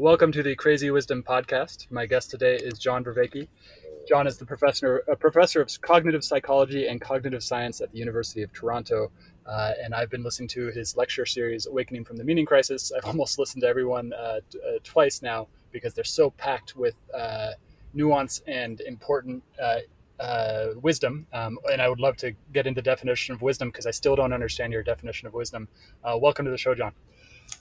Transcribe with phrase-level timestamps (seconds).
[0.00, 1.86] Welcome to the Crazy Wisdom Podcast.
[1.90, 3.46] My guest today is John Vervaeke.
[4.08, 8.40] John is the professor, a professor of cognitive psychology and cognitive science at the University
[8.40, 9.12] of Toronto.
[9.44, 12.90] Uh, and I've been listening to his lecture series, Awakening from the Meaning Crisis.
[12.96, 16.94] I've almost listened to everyone uh, t- uh, twice now because they're so packed with
[17.14, 17.50] uh,
[17.92, 19.80] nuance and important uh,
[20.18, 21.26] uh, wisdom.
[21.34, 24.16] Um, and I would love to get into the definition of wisdom because I still
[24.16, 25.68] don't understand your definition of wisdom.
[26.02, 26.94] welcome to the show, John.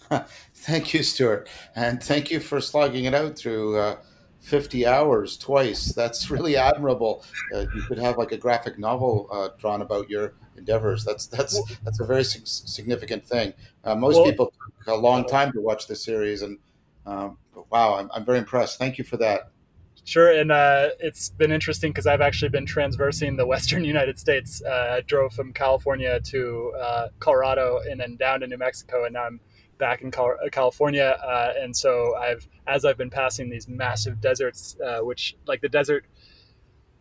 [0.53, 3.97] Thank you, Stewart, and thank you for slogging it out through uh,
[4.39, 5.93] 50 hours twice.
[5.93, 7.23] That's really admirable.
[7.53, 11.05] Uh, you could have like a graphic novel uh, drawn about your endeavors.
[11.05, 13.53] That's that's that's a very significant thing.
[13.83, 16.57] Uh, most well, people took a long time to watch the series, and
[17.05, 17.37] um,
[17.69, 18.79] wow, I'm, I'm very impressed.
[18.79, 19.51] Thank you for that.
[20.05, 24.61] Sure, and uh, it's been interesting because I've actually been transversing the Western United States.
[24.65, 29.13] Uh, I drove from California to uh, Colorado and then down to New Mexico, and
[29.13, 29.39] now I'm
[29.79, 34.99] back in California, uh, and so I've as I've been passing these massive deserts, uh,
[34.99, 36.05] which like the desert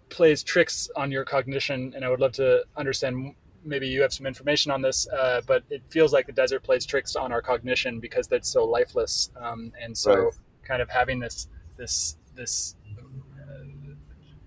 [0.08, 3.34] plays tricks on your cognition, and I would love to understand.
[3.64, 6.86] Maybe you have some information on this, uh, but it feels like the desert plays
[6.86, 10.32] tricks on our cognition because it's so lifeless, um, and so right.
[10.62, 13.64] kind of having this this this uh,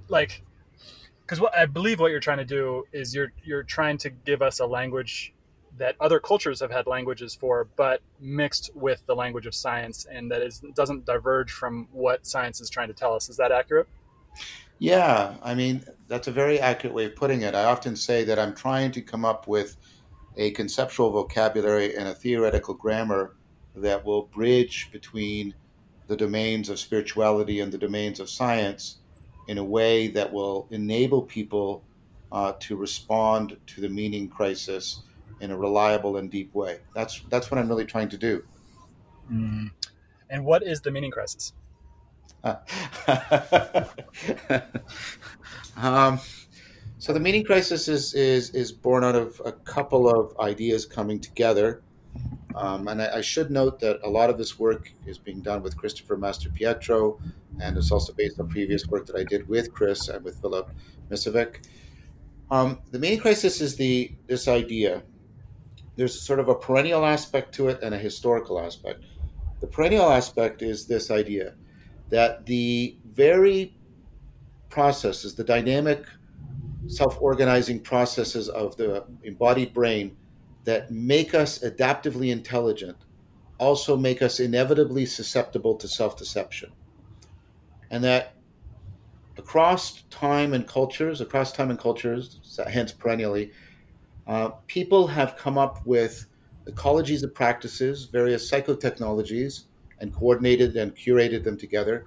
[0.07, 0.43] like
[1.21, 4.41] because what I believe what you're trying to do is you're you're trying to give
[4.41, 5.33] us a language
[5.77, 10.31] that other cultures have had languages for, but mixed with the language of science, and
[10.31, 13.29] that is doesn't diverge from what science is trying to tell us.
[13.29, 13.87] Is that accurate?
[14.79, 17.55] Yeah, I mean that's a very accurate way of putting it.
[17.55, 19.77] I often say that I'm trying to come up with
[20.37, 23.35] a conceptual vocabulary and a theoretical grammar
[23.75, 25.53] that will bridge between
[26.07, 28.97] the domains of spirituality and the domains of science
[29.47, 31.83] in a way that will enable people
[32.31, 35.03] uh, to respond to the meaning crisis
[35.41, 36.79] in a reliable and deep way.
[36.95, 38.43] That's that's what I'm really trying to do.
[39.31, 39.71] Mm.
[40.29, 41.53] And what is the meaning crisis?
[45.77, 46.19] um,
[46.97, 51.19] so the meaning crisis is, is is born out of a couple of ideas coming
[51.19, 51.83] together.
[52.55, 55.63] Um, and I, I, should note that a lot of this work is being done
[55.63, 57.17] with Christopher Mastropietro,
[57.61, 60.69] and it's also based on previous work that I did with Chris and with Philip
[61.09, 61.65] Miscevic.
[62.49, 65.03] Um, the meaning crisis is the this idea.
[65.95, 69.03] There's sort of a perennial aspect to it and a historical aspect.
[69.59, 71.53] The perennial aspect is this idea
[72.09, 73.75] that the very
[74.69, 76.05] processes, the dynamic
[76.87, 80.17] self organizing processes of the embodied brain
[80.63, 82.97] that make us adaptively intelligent
[83.59, 86.71] also make us inevitably susceptible to self deception.
[87.91, 88.33] And that
[89.37, 93.51] across time and cultures, across time and cultures, hence perennially,
[94.31, 96.25] uh, people have come up with
[96.65, 99.65] ecologies of practices, various psychotechnologies,
[99.99, 102.05] and coordinated and curated them together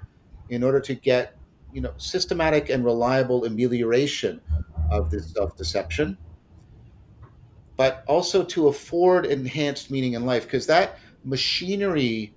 [0.49, 1.37] in order to get
[1.75, 4.41] you know systematic and reliable amelioration
[4.91, 6.17] of this self-deception
[7.77, 12.33] but also to afford enhanced meaning in life because that machinery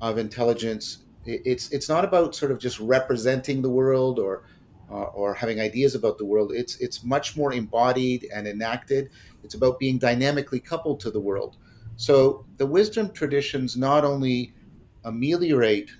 [0.00, 4.42] of intelligence it's it's not about sort of just representing the world or
[4.90, 6.52] uh, or having ideas about the world.
[6.52, 9.10] It's it's much more embodied and enacted
[9.42, 11.56] it's about being dynamically coupled to the world
[11.96, 14.54] so the wisdom traditions not only
[15.04, 15.90] ameliorate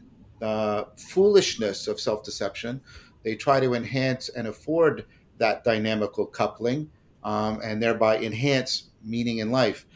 [0.43, 2.81] uh, foolishness of self deception.
[3.23, 5.05] They try to enhance and afford
[5.39, 6.91] that dynamical coupling
[7.23, 9.87] um, and thereby enhance meaning in life.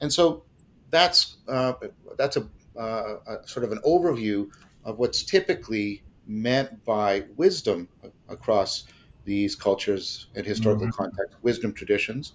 [0.00, 0.44] And so
[0.90, 1.74] that's, uh,
[2.16, 2.48] that's a,
[2.78, 4.48] uh, a, sort of an overview
[4.84, 7.88] of what's typically meant by wisdom
[8.28, 8.84] across
[9.24, 11.02] these cultures and historical mm-hmm.
[11.02, 12.34] context, wisdom traditions.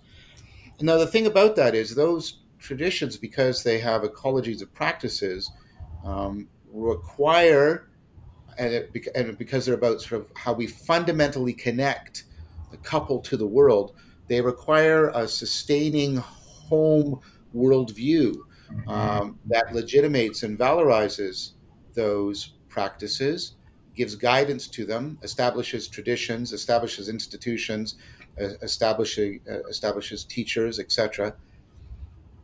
[0.79, 5.51] And now the thing about that is those traditions, because they have ecologies of practices,
[6.03, 7.89] um, require,
[8.57, 12.23] and, it, and because they're about sort of how we fundamentally connect
[12.71, 13.95] the couple to the world,
[14.27, 17.19] they require a sustaining home
[17.55, 18.35] worldview
[18.71, 18.89] mm-hmm.
[18.89, 21.51] um, that legitimates and valorizes
[21.93, 23.55] those practices,
[23.95, 27.95] gives guidance to them, establishes traditions, establishes institutions,
[28.37, 31.35] establishes, uh, establishes teachers, etc.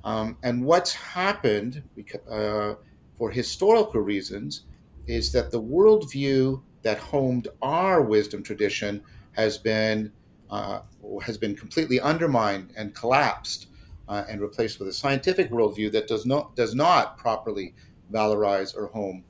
[0.03, 1.83] Um, and what's happened
[2.29, 2.75] uh,
[3.17, 4.63] for historical reasons
[5.07, 9.01] is that the worldview that homed our wisdom tradition
[9.33, 10.11] has been
[10.49, 10.81] uh,
[11.23, 13.67] has been completely undermined and collapsed
[14.09, 17.73] uh, and replaced with a scientific worldview that does not does not properly
[18.11, 19.23] valorize or home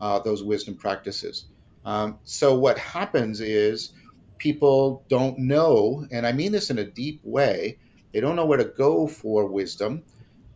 [0.00, 1.46] uh, those wisdom practices.
[1.84, 3.92] Um, so what happens is
[4.38, 7.78] people don't know, and I mean this in a deep way.
[8.12, 10.02] They don't know where to go for wisdom,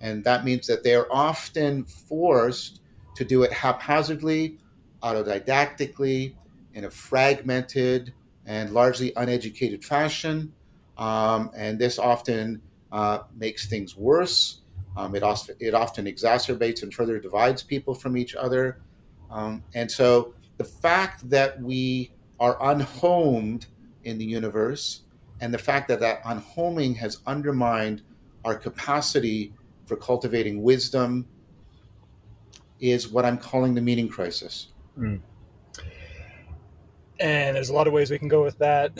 [0.00, 2.80] and that means that they are often forced
[3.16, 4.58] to do it haphazardly,
[5.02, 6.34] autodidactically,
[6.74, 8.12] in a fragmented
[8.46, 10.52] and largely uneducated fashion.
[10.96, 14.60] Um, and this often uh, makes things worse.
[14.96, 18.80] Um, it, also, it often exacerbates and further divides people from each other.
[19.30, 23.66] Um, and so the fact that we are unhomed
[24.04, 25.02] in the universe
[25.42, 28.02] and the fact that that unhoming has undermined
[28.44, 29.52] our capacity
[29.86, 31.26] for cultivating wisdom
[32.78, 34.68] is what I'm calling the meaning crisis.
[34.96, 35.20] Mm.
[37.18, 38.92] And there's a lot of ways we can go with that.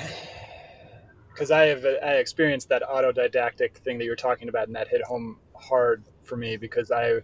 [1.33, 5.03] Because I have I experienced that autodidactic thing that you're talking about, and that hit
[5.03, 7.21] home hard for me because I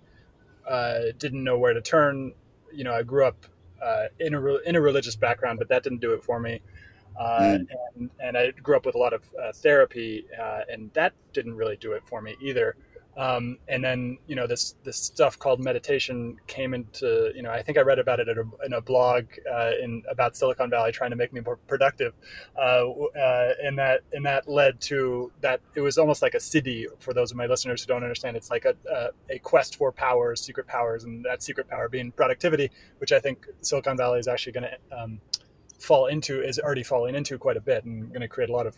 [0.66, 2.32] uh, didn't know where to turn.
[2.72, 3.46] You know, I grew up
[3.82, 6.62] uh, in a in a religious background, but that didn't do it for me.
[7.18, 7.66] Uh, mm.
[7.96, 11.54] and, and I grew up with a lot of uh, therapy, uh, and that didn't
[11.54, 12.76] really do it for me either.
[13.18, 17.62] Um, and then you know this this stuff called meditation came into you know I
[17.62, 20.92] think I read about it in a, in a blog uh, in about Silicon Valley
[20.92, 22.14] trying to make me more productive,
[22.56, 26.86] uh, uh, and that and that led to that it was almost like a siddhi
[27.00, 28.36] for those of my listeners who don't understand.
[28.36, 32.12] It's like a a, a quest for powers, secret powers, and that secret power being
[32.12, 35.20] productivity, which I think Silicon Valley is actually going to um,
[35.78, 38.66] fall into is already falling into quite a bit and going to create a lot
[38.66, 38.76] of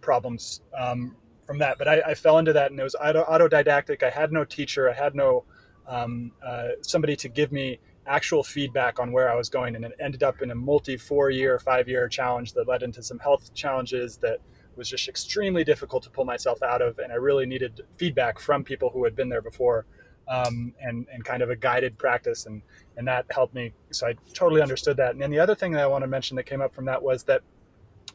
[0.00, 1.78] problems um, from that.
[1.78, 4.02] But I, I, fell into that, and it was auto, autodidactic.
[4.02, 4.88] I had no teacher.
[4.88, 5.44] I had no
[5.86, 9.92] um, uh, somebody to give me actual feedback on where I was going, and it
[10.00, 13.52] ended up in a multi four year, five year challenge that led into some health
[13.54, 14.38] challenges that
[14.76, 18.64] was just extremely difficult to pull myself out of, and I really needed feedback from
[18.64, 19.86] people who had been there before,
[20.28, 22.62] um, and and kind of a guided practice, and
[22.96, 23.72] and that helped me.
[23.90, 25.12] So I totally understood that.
[25.12, 27.02] And then the other thing that I want to mention that came up from that
[27.02, 27.42] was that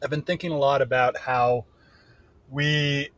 [0.02, 1.64] I've been thinking a lot about how
[2.50, 3.10] we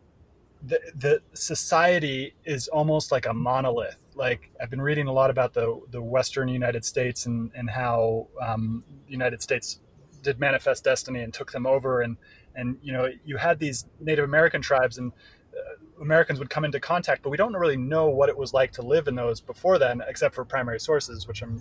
[0.62, 3.96] the, the society is almost like a monolith.
[4.14, 8.28] Like I've been reading a lot about the the Western United States and and how
[8.40, 9.80] um, the United States
[10.22, 12.16] did manifest destiny and took them over and
[12.54, 15.12] and you know you had these Native American tribes and
[16.00, 18.82] Americans would come into contact, but we don't really know what it was like to
[18.82, 21.60] live in those before then, except for primary sources, which I'm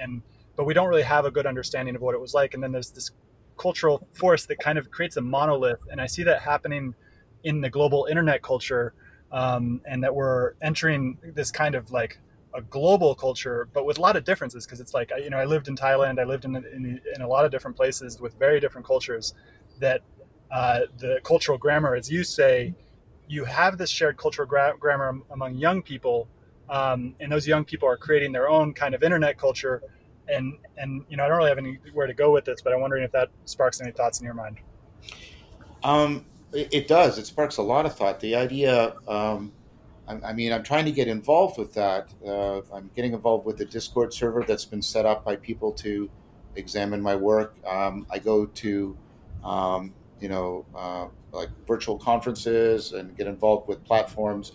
[0.00, 0.22] and
[0.56, 2.52] but we don't really have a good understanding of what it was like.
[2.54, 3.12] And then there's this
[3.56, 6.94] cultural force that kind of creates a monolith, and I see that happening
[7.44, 8.92] in the global internet culture,
[9.32, 12.18] um, and that we're entering this kind of like
[12.54, 14.66] a global culture, but with a lot of differences.
[14.66, 17.28] Because it's like you know, I lived in Thailand, I lived in, in, in a
[17.28, 19.34] lot of different places with very different cultures.
[19.78, 20.02] That
[20.50, 22.74] uh, the cultural grammar, as you say,
[23.30, 26.26] you have this shared cultural gra- grammar among young people,
[26.68, 29.82] um, and those young people are creating their own kind of internet culture.
[30.28, 32.80] And and you know, I don't really have anywhere to go with this, but I'm
[32.80, 34.58] wondering if that sparks any thoughts in your mind.
[35.84, 37.16] Um, it, does.
[37.18, 38.18] It sparks a lot of thought.
[38.20, 39.52] The idea, um,
[40.08, 42.12] I, I, mean, I'm trying to get involved with that.
[42.26, 46.10] Uh, I'm getting involved with a Discord server that's been set up by people to
[46.56, 47.54] examine my work.
[47.66, 48.96] Um, I go to,
[49.44, 54.52] um, you know, uh, like virtual conferences and get involved with platforms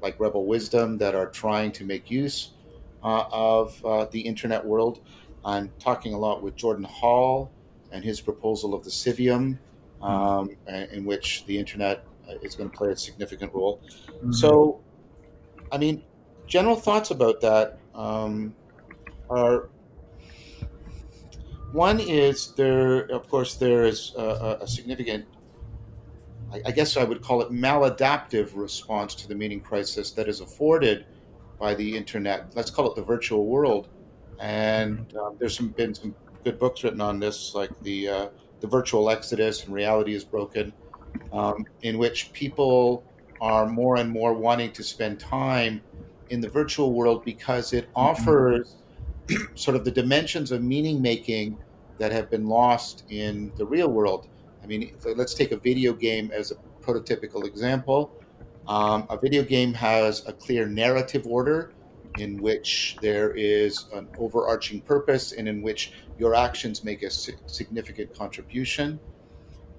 [0.00, 2.52] like Rebel Wisdom that are trying to make use
[3.02, 5.00] uh, of uh, the internet world.
[5.44, 7.50] I'm talking a lot with Jordan Hall
[7.90, 9.58] and his proposal of the Civium
[10.02, 13.80] um, in which the internet uh, is going to play a significant role.
[14.08, 14.32] Mm-hmm.
[14.32, 14.80] So,
[15.72, 16.02] I mean,
[16.46, 18.54] general thoughts about that um,
[19.30, 19.68] are
[21.72, 25.26] one is there, of course, there is a, a significant,
[26.52, 30.40] I, I, guess I would call it maladaptive response to the meaning crisis that is
[30.40, 31.06] afforded
[31.58, 32.52] by the internet.
[32.54, 33.88] Let's call it the virtual world.
[34.40, 38.28] And um, there's some, been some good books written on this, like the uh,
[38.60, 40.72] the virtual exodus and reality is broken,
[41.32, 43.04] um, in which people
[43.40, 45.80] are more and more wanting to spend time
[46.30, 48.00] in the virtual world because it mm-hmm.
[48.00, 48.76] offers
[49.54, 51.58] sort of the dimensions of meaning making
[51.98, 54.28] that have been lost in the real world.
[54.62, 58.12] I mean, let's take a video game as a prototypical example.
[58.66, 61.72] Um, a video game has a clear narrative order
[62.18, 68.14] in which there is an overarching purpose and in which your actions make a significant
[68.14, 68.98] contribution.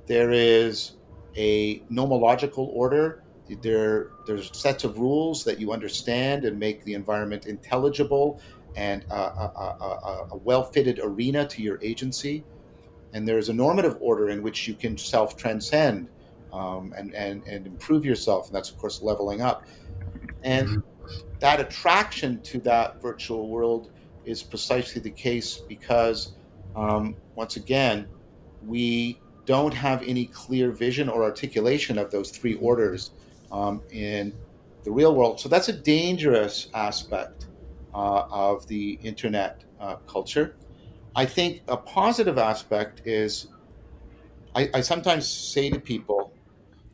[0.07, 0.93] There is
[1.35, 3.23] a nomological order.
[3.61, 8.41] There, there's sets of rules that you understand and make the environment intelligible
[8.75, 12.43] and a, a, a, a well-fitted arena to your agency.
[13.13, 16.07] And there's a normative order in which you can self-transcend
[16.53, 18.47] um, and, and, and improve yourself.
[18.47, 19.65] And that's, of course, leveling up.
[20.43, 20.89] And mm-hmm
[21.39, 23.91] that attraction to that virtual world
[24.25, 26.33] is precisely the case because,
[26.75, 28.07] um, once again,
[28.65, 33.11] we don't have any clear vision or articulation of those three orders
[33.51, 34.33] um, in
[34.83, 35.39] the real world.
[35.39, 37.47] So that's a dangerous aspect
[37.93, 40.55] uh, of the internet uh, culture.
[41.15, 43.47] I think a positive aspect is
[44.55, 46.33] I, I sometimes say to people,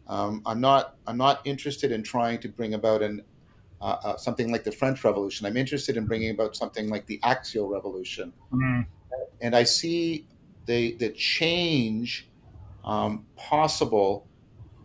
[0.08, 3.24] um, I'm not I'm not interested in trying to bring about an
[3.82, 5.46] uh, uh, something like the French Revolution.
[5.46, 8.86] I'm interested in bringing about something like the Axial Revolution, mm.
[9.42, 10.28] and I see
[10.66, 12.30] the the change
[12.84, 14.28] um, possible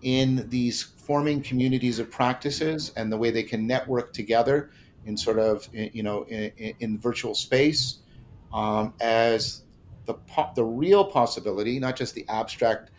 [0.03, 4.71] in these forming communities of practices and the way they can network together
[5.07, 7.99] in sort of you know in, in virtual space
[8.53, 9.63] um, as
[10.07, 12.91] the po- the real possibility, not just the abstract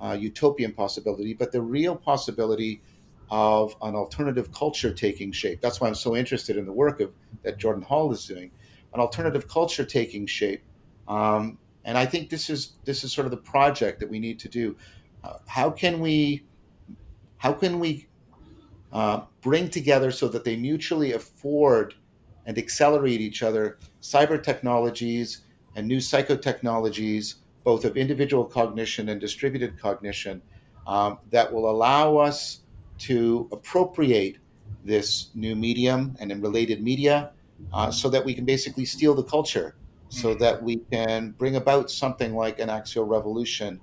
[0.00, 2.82] uh, utopian possibility, but the real possibility
[3.30, 5.60] of an alternative culture taking shape.
[5.60, 7.12] That's why I'm so interested in the work of
[7.42, 8.50] that Jordan Hall is doing,
[8.92, 10.62] an alternative culture taking shape.
[11.06, 14.38] Um, and I think this is this is sort of the project that we need
[14.40, 14.76] to do.
[15.22, 16.44] Uh, how can we
[17.36, 18.06] how can we
[18.92, 21.94] uh, bring together so that they mutually afford
[22.46, 25.42] and accelerate each other cyber technologies
[25.76, 30.42] and new psychotechnologies, both of individual cognition and distributed cognition,
[30.86, 32.60] um, that will allow us
[32.98, 34.38] to appropriate
[34.84, 37.30] this new medium and in related media
[37.72, 39.76] uh, so that we can basically steal the culture,
[40.08, 40.42] so mm-hmm.
[40.42, 43.80] that we can bring about something like an axial revolution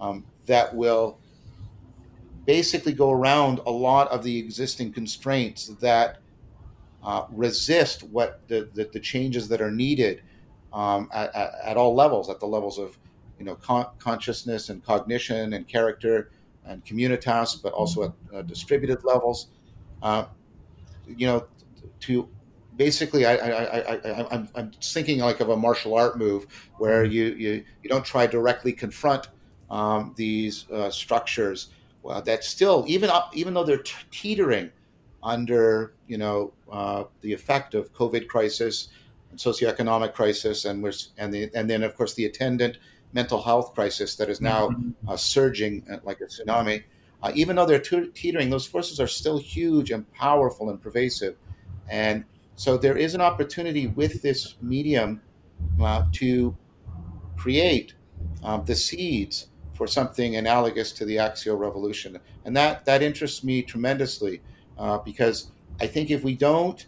[0.00, 1.18] um, that will
[2.46, 6.18] basically go around a lot of the existing constraints that
[7.02, 10.22] uh, resist what the, the, the, changes that are needed
[10.72, 12.98] um, at, at, at, all levels, at the levels of
[13.38, 16.30] you know con- consciousness and cognition and character
[16.66, 19.48] and communitas, but also at uh, distributed levels.
[20.02, 20.26] Uh,
[21.06, 21.46] you know,
[22.00, 22.28] to
[22.76, 26.46] basically, I, I, I, I, am thinking like of a martial art move
[26.78, 29.28] where you, you, you don't try directly confront
[29.70, 31.70] um, these uh, structures
[32.02, 34.70] well, that still, even up, even though they're teetering
[35.22, 38.88] under, you know, uh, the effect of COVID crisis
[39.30, 42.78] and socioeconomic crisis, and we're, and the, and then of course the attendant
[43.12, 45.08] mental health crisis that is now mm-hmm.
[45.08, 46.82] uh, surging uh, like a tsunami.
[47.22, 51.36] Uh, even though they're teetering, those forces are still huge and powerful and pervasive.
[51.90, 52.24] And
[52.56, 55.20] so there is an opportunity with this medium
[55.82, 56.56] uh, to
[57.36, 57.92] create
[58.42, 59.49] um, the seeds
[59.80, 62.18] for something analogous to the axial revolution.
[62.44, 64.42] And that, that interests me tremendously
[64.76, 66.84] uh, because I think if we don't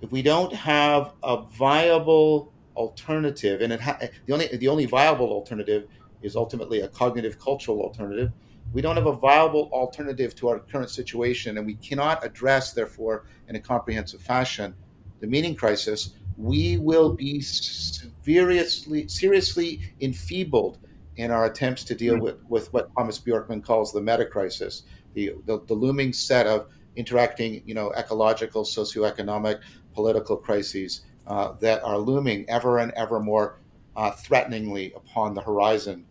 [0.00, 5.86] if we don't have a viable alternative, and ha- the only the only viable alternative
[6.22, 8.32] is ultimately a cognitive cultural alternative.
[8.72, 13.26] We don't have a viable alternative to our current situation, and we cannot address, therefore,
[13.50, 14.74] in a comprehensive fashion,
[15.20, 16.14] the meaning crisis.
[16.38, 20.78] We will be seriously seriously enfeebled
[21.16, 22.22] in our attempts to deal hmm.
[22.22, 26.68] with, with what Thomas Bjorkman calls the meta crisis, the, the, the looming set of
[26.96, 29.60] interacting, you know, ecological, socioeconomic,
[29.94, 33.58] political crises uh, that are looming ever and ever more
[33.96, 36.06] uh, threateningly upon the horizon.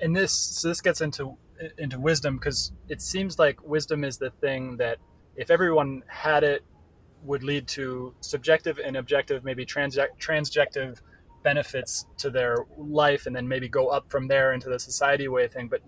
[0.00, 1.36] And this, so this gets into
[1.78, 4.98] into wisdom because it seems like wisdom is the thing that
[5.36, 6.64] if everyone had it
[7.22, 11.00] would lead to subjective and objective maybe trans- transjective
[11.42, 15.48] benefits to their life and then maybe go up from there into the society way
[15.48, 15.80] thing but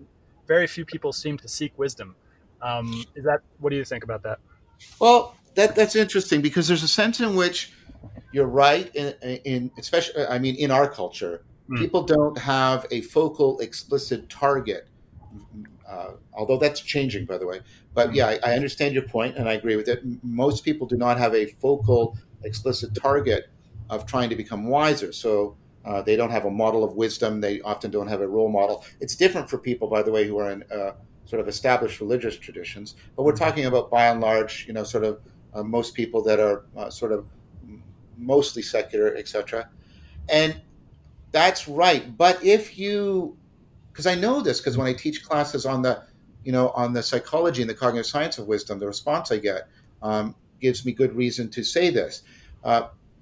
[0.47, 2.15] very few people seem to seek wisdom.
[2.61, 4.39] Um, is that what do you think about that?
[4.99, 7.71] Well that that's interesting because there's a sense in which
[8.31, 9.13] you're right in,
[9.45, 11.77] in especially i mean in our culture mm.
[11.77, 14.87] people don't have a focal explicit target.
[15.87, 17.59] Uh, although that's changing by the way.
[17.93, 18.15] But mm.
[18.15, 20.01] yeah I, I, understand your point and i agree with it.
[20.23, 23.49] Most people do not have a focal explicit target
[23.89, 27.61] of trying to become wiser so uh, they don't have a model of wisdom they
[27.61, 30.51] often don't have a role model it's different for people by the way who are
[30.51, 30.91] in uh,
[31.25, 35.03] sort of established religious traditions but we're talking about by and large you know sort
[35.03, 35.19] of
[35.53, 37.25] uh, most people that are uh, sort of
[38.17, 39.69] mostly secular, etc.
[40.29, 40.59] And
[41.31, 42.15] that's right.
[42.17, 43.37] But if you,
[43.91, 46.03] because I know this, because when I teach classes on the,
[46.43, 49.67] you know, on the psychology and the cognitive science of wisdom, the response I get
[50.01, 52.23] um, gives me good reason to say this.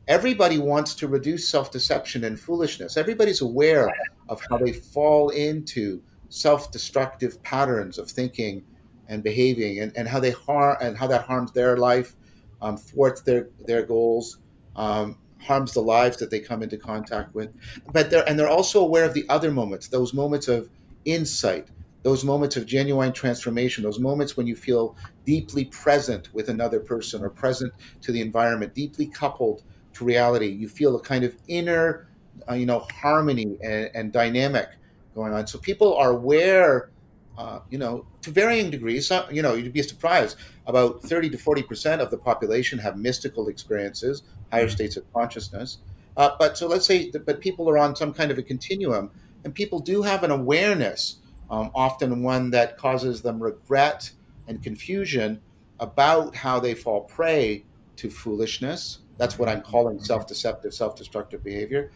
[0.08, 2.98] Everybody wants to reduce self-deception and foolishness.
[2.98, 3.90] Everybody's aware
[4.30, 8.64] of how they fall into self-destructive patterns of thinking
[9.08, 12.16] and behaving, and, and how they harm and how that harms their life,
[12.62, 14.38] um, thwarts their their goals,
[14.76, 17.54] um, harms the lives that they come into contact with.
[17.92, 20.70] But they're and they're also aware of the other moments, those moments of
[21.04, 21.68] insight,
[22.04, 27.22] those moments of genuine transformation, those moments when you feel deeply present with another person
[27.22, 30.48] or present to the environment, deeply coupled to reality.
[30.48, 32.08] You feel a kind of inner,
[32.50, 34.70] uh, you know, harmony and, and, dynamic
[35.16, 35.48] going on.
[35.48, 36.92] So people are aware,
[37.38, 39.12] uh, you know, to varying degrees.
[39.32, 40.38] you know, you'd be surprised.
[40.68, 44.72] About 30 to 40 percent of the population have mystical experiences, higher mm-hmm.
[44.72, 45.80] states of consciousness.
[46.18, 49.10] Uh, but so let's say, that, but people are on some kind of a continuum,
[49.44, 51.18] and people do have an awareness,
[51.50, 54.12] um, often one that causes them regret
[54.48, 55.42] and confusion
[55.80, 57.64] about how they fall prey
[57.98, 59.00] to foolishness.
[59.22, 60.06] That's what I'm calling mm-hmm.
[60.06, 61.92] self-deceptive, self-destructive behavior.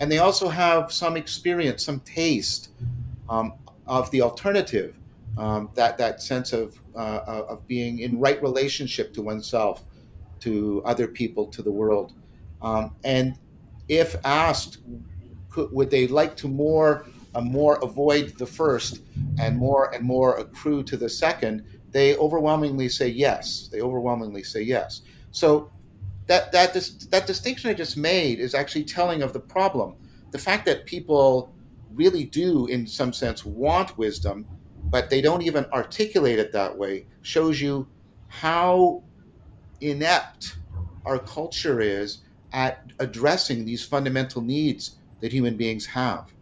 [0.00, 2.70] And they also have some experience, some taste
[3.28, 3.52] um,
[3.86, 4.96] of the alternative,
[5.36, 9.84] um, that that sense of uh, of being in right relationship to oneself,
[10.40, 12.14] to other people, to the world.
[12.62, 13.36] Um, and
[13.88, 14.78] if asked,
[15.50, 19.02] could, would they like to more uh, more avoid the first
[19.38, 21.62] and more and more accrue to the second?
[21.90, 23.68] They overwhelmingly say yes.
[23.70, 25.02] They overwhelmingly say yes.
[25.30, 25.70] So
[26.30, 29.96] that that dis- that distinction I just made is actually telling of the problem.
[30.30, 31.52] The fact that people
[31.92, 34.46] really do, in some sense, want wisdom,
[34.84, 37.88] but they don't even articulate it that way, shows you
[38.28, 39.02] how
[39.80, 40.58] inept
[41.04, 42.18] our culture is
[42.52, 46.32] at addressing these fundamental needs that human beings have.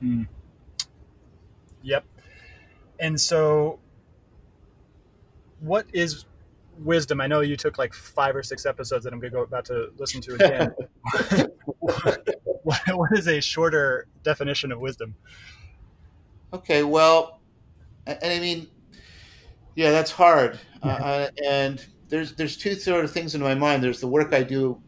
[0.00, 0.28] Mm.
[1.82, 2.04] Yep.
[3.00, 3.80] And so,
[5.58, 6.24] what is
[6.78, 7.20] wisdom?
[7.20, 9.64] I know you took like five or six episodes that I'm going to go about
[9.66, 10.74] to listen to again.
[11.78, 15.14] what, what is a shorter definition of wisdom?
[16.52, 17.40] Okay, well,
[18.06, 18.68] and I mean,
[19.74, 20.58] yeah, that's hard.
[20.82, 23.82] Uh, uh, and there's there's two sort of things in my mind.
[23.82, 24.80] There's the work I do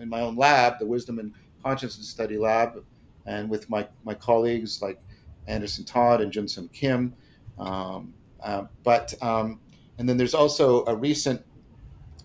[0.00, 2.84] in my own lab, the Wisdom and Consciousness Study Lab,
[3.26, 5.00] and with my my colleagues like
[5.46, 7.14] Anderson Todd and Jun Kim.
[7.58, 9.60] Um, uh, but um,
[9.98, 11.44] and then there's also a recent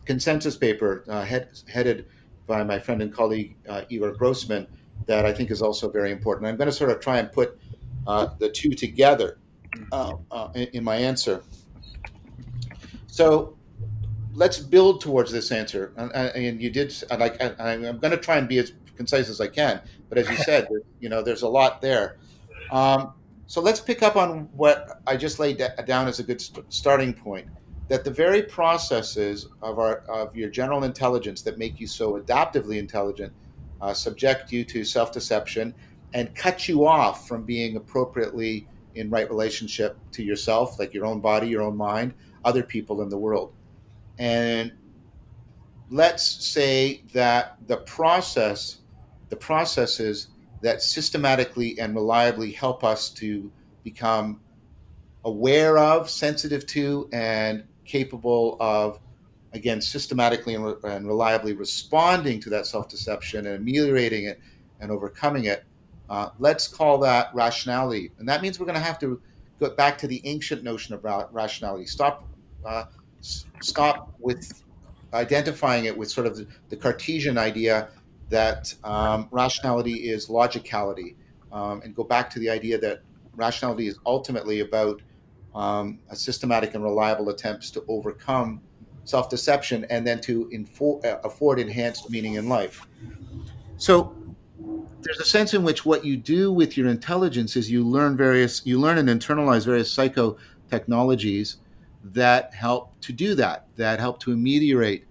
[0.05, 2.05] consensus paper uh, head, headed
[2.45, 4.67] by my friend and colleague uh, Igor Grossmann
[5.05, 6.47] that I think is also very important.
[6.47, 7.59] I'm going to sort of try and put
[8.07, 9.39] uh, the two together
[9.91, 11.43] uh, uh, in, in, my answer.
[13.07, 13.57] So
[14.33, 15.93] let's build towards this answer.
[15.97, 19.41] And, and you did like I, am going to try and be as concise as
[19.41, 20.67] I can, but as you said,
[20.99, 22.17] you know, there's a lot there.
[22.71, 23.13] Um,
[23.47, 27.13] so let's pick up on what I just laid down as a good st- starting
[27.13, 27.47] point
[27.93, 32.79] that the very processes of our of your general intelligence that make you so adaptively
[32.79, 33.31] intelligent
[33.81, 35.71] uh, subject you to self-deception
[36.15, 41.19] and cut you off from being appropriately in right relationship to yourself like your own
[41.19, 43.53] body your own mind other people in the world.
[44.17, 44.71] And
[45.91, 48.79] let's say that the process
[49.29, 50.29] the processes
[50.63, 53.51] that systematically and reliably help us to
[53.83, 54.39] become
[55.25, 58.99] aware of sensitive to and capable of,
[59.53, 64.39] again, systematically and, re- and reliably responding to that self deception and ameliorating it
[64.79, 65.63] and overcoming it,
[66.09, 68.11] uh, let's call that rationality.
[68.19, 69.21] And that means we're going to have to
[69.59, 71.85] go back to the ancient notion of ra- rationality.
[71.85, 72.27] Stop,
[72.65, 72.85] uh,
[73.19, 74.63] s- stop with
[75.13, 77.89] identifying it with sort of the, the Cartesian idea
[78.29, 81.15] that um, rationality is logicality,
[81.51, 83.01] um, and go back to the idea that
[83.35, 85.01] rationality is ultimately about
[85.55, 88.61] um, a systematic and reliable attempts to overcome
[89.05, 92.87] self deception and then to infor- uh, afford enhanced meaning in life.
[93.77, 94.15] So
[95.01, 98.65] there's a sense in which what you do with your intelligence is you learn various,
[98.65, 100.37] you learn and internalize various psycho
[100.69, 101.57] technologies
[102.03, 105.05] that help to do that, that help to ameliorate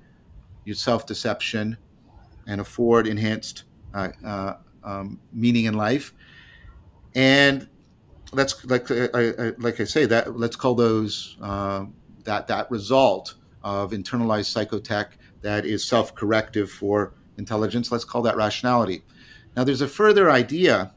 [0.64, 1.76] your self deception
[2.46, 6.14] and afford enhanced uh, uh, um, meaning in life.
[7.14, 7.68] And
[8.32, 11.86] let's like I, I, like I say that let's call those uh,
[12.24, 17.92] that that result of internalized psychotech that is self-corrective for intelligence.
[17.92, 19.02] Let's call that rationality.
[19.56, 20.92] Now, there's a further idea,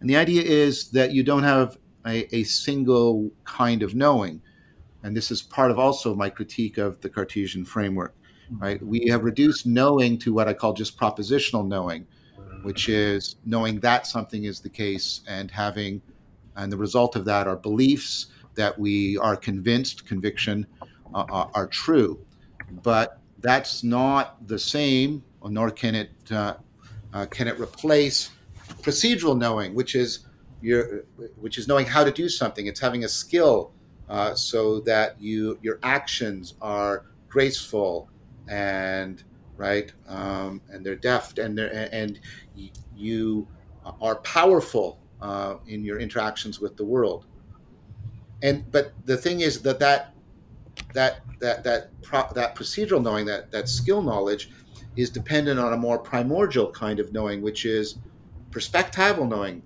[0.00, 4.42] and the idea is that you don't have a, a single kind of knowing,
[5.02, 8.14] and this is part of also my critique of the Cartesian framework.
[8.58, 8.84] Right?
[8.84, 12.06] We have reduced knowing to what I call just propositional knowing
[12.62, 16.02] which is knowing that something is the case and having,
[16.56, 20.66] and the result of that are beliefs that we are convinced, conviction,
[21.14, 22.18] uh, are, are, true.
[22.82, 26.54] But that's not the same, nor can it uh,
[27.12, 28.30] uh, can it replace
[28.82, 30.26] procedural knowing, which is
[30.60, 31.04] your,
[31.36, 32.66] which is knowing how to do something.
[32.66, 33.72] It's having a skill
[34.08, 38.08] uh, so that you your actions are graceful
[38.48, 39.22] and
[39.62, 39.92] right?
[40.08, 42.18] Um, and they're deft, and they're and
[42.96, 43.46] you
[44.00, 47.26] are powerful uh, in your interactions with the world.
[48.42, 50.14] And but the thing is that that
[50.94, 54.50] that that that pro- that procedural knowing, that that skill knowledge,
[54.96, 57.98] is dependent on a more primordial kind of knowing, which is
[58.50, 59.62] perspectival knowing.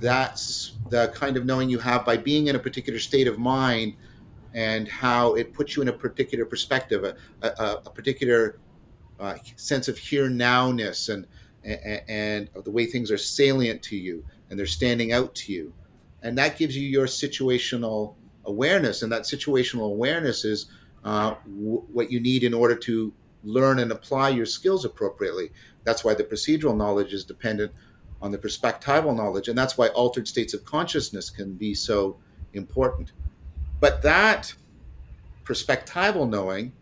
[0.00, 3.94] That's the kind of knowing you have by being in a particular state of mind
[4.52, 7.14] and how it puts you in a particular perspective, a,
[7.46, 8.58] a, a particular
[9.18, 11.26] uh, sense of here nowness and,
[11.64, 15.72] and, and the way things are salient to you and they're standing out to you.
[16.22, 19.02] And that gives you your situational awareness.
[19.02, 20.66] And that situational awareness is
[21.04, 23.12] uh, w- what you need in order to
[23.44, 25.50] learn and apply your skills appropriately.
[25.84, 27.72] That's why the procedural knowledge is dependent
[28.20, 29.48] on the perspectival knowledge.
[29.48, 32.16] And that's why altered states of consciousness can be so
[32.54, 33.12] important.
[33.78, 34.54] But that
[35.44, 36.72] perspectival knowing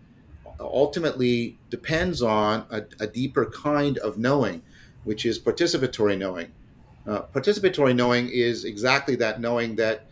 [0.61, 4.63] ultimately depends on a, a, deeper kind of knowing,
[5.05, 6.53] which is participatory knowing.
[7.07, 10.07] Uh, participatory knowing is exactly that knowing that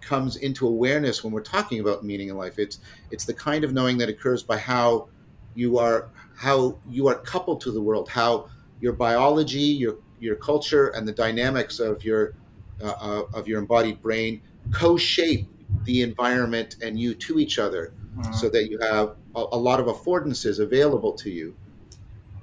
[0.00, 2.58] comes into awareness when we're talking about meaning in life.
[2.58, 5.08] It's it's the kind of knowing that occurs by how
[5.54, 8.48] you are how you are coupled to the world, how
[8.80, 12.34] your biology, your your culture, and the dynamics of your
[12.82, 14.40] uh, uh of your embodied brain
[14.72, 15.46] co-shape
[15.84, 18.32] the environment and you to each other mm-hmm.
[18.32, 21.54] so that you have a, a lot of affordances available to you.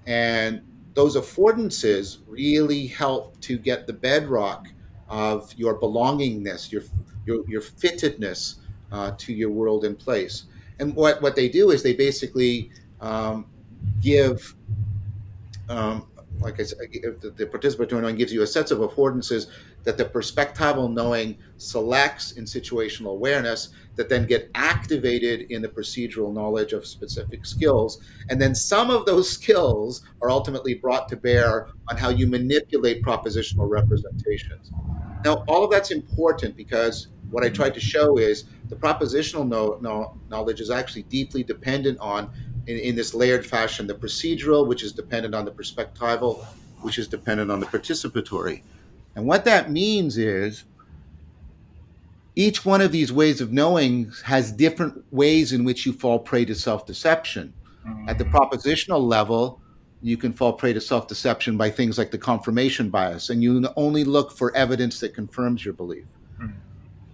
[0.05, 0.61] And
[0.93, 4.67] those affordances really help to get the bedrock
[5.09, 6.83] of your belongingness, your
[7.27, 8.55] your, your fittedness
[8.91, 10.45] uh, to your world in place.
[10.79, 12.71] And what, what they do is they basically
[13.01, 13.45] um,
[14.01, 14.55] give
[15.69, 16.07] um,
[16.39, 16.79] like I said,
[17.21, 19.47] the, the participatory knowing gives you a set of affordances
[19.83, 26.33] that the perspectival knowing selects in situational awareness that then get activated in the procedural
[26.33, 27.99] knowledge of specific skills.
[28.29, 33.01] And then some of those skills are ultimately brought to bear on how you manipulate
[33.03, 34.71] propositional representations.
[35.25, 39.77] Now, all of that's important because what I tried to show is the propositional know,
[39.81, 42.29] know, knowledge is actually deeply dependent on
[42.67, 46.45] in, in this layered fashion the procedural, which is dependent on the perspectival,
[46.81, 48.61] which is dependent on the participatory.
[49.15, 50.65] And what that means is
[52.35, 56.45] each one of these ways of knowing has different ways in which you fall prey
[56.45, 57.53] to self deception.
[57.85, 58.09] Mm-hmm.
[58.09, 59.59] At the propositional level,
[60.03, 63.67] you can fall prey to self deception by things like the confirmation bias, and you
[63.75, 66.05] only look for evidence that confirms your belief,
[66.39, 66.51] mm-hmm.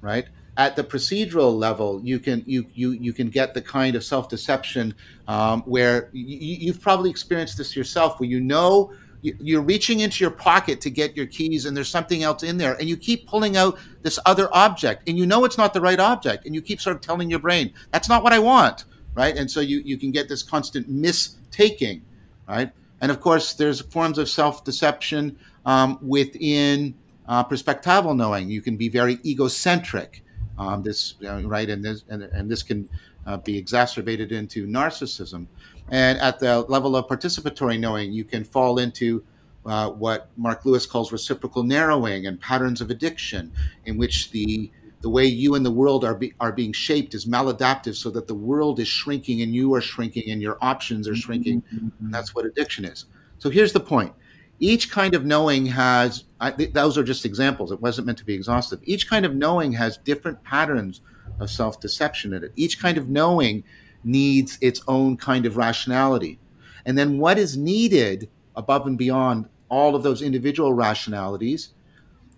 [0.01, 0.27] right?
[0.57, 4.29] At the procedural level, you can you you you can get the kind of self
[4.29, 4.93] deception
[5.27, 10.31] um, where you, have probably experienced this yourself, where you know you're reaching into your
[10.31, 13.57] pocket to get your keys, and there's something else in there, and you keep pulling
[13.57, 16.79] out this other object, and you know it's not the right object, and you keep
[16.79, 18.85] sort of telling your brain that's not what I want,
[19.15, 19.35] right?
[19.35, 22.03] And so you you can get this constant mistaking,
[22.47, 22.71] right?
[23.01, 26.93] And of course, there's forms of self deception um, within
[27.27, 28.49] uh, perspectival knowing.
[28.49, 30.22] You can be very egocentric
[30.57, 32.89] um, this right, and this and, and this can
[33.25, 35.47] uh, be exacerbated into narcissism.
[35.89, 39.23] And at the level of participatory knowing, you can fall into
[39.65, 43.51] uh, what Marc Lewis calls reciprocal narrowing and patterns of addiction,
[43.85, 47.25] in which the the way you and the world are be, are being shaped is
[47.25, 51.15] maladaptive, so that the world is shrinking and you are shrinking and your options are
[51.15, 51.61] shrinking.
[51.61, 52.05] Mm-hmm.
[52.05, 53.05] And that's what addiction is.
[53.39, 54.13] So here's the point:
[54.59, 57.71] each kind of knowing has I, those are just examples.
[57.71, 58.79] It wasn't meant to be exhaustive.
[58.83, 60.99] Each kind of knowing has different patterns
[61.39, 62.51] of self-deception in it.
[62.55, 63.63] Each kind of knowing
[64.03, 66.39] needs its own kind of rationality.
[66.85, 71.69] And then what is needed above and beyond all of those individual rationalities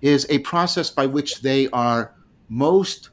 [0.02, 2.14] is a process by which they are
[2.48, 3.10] most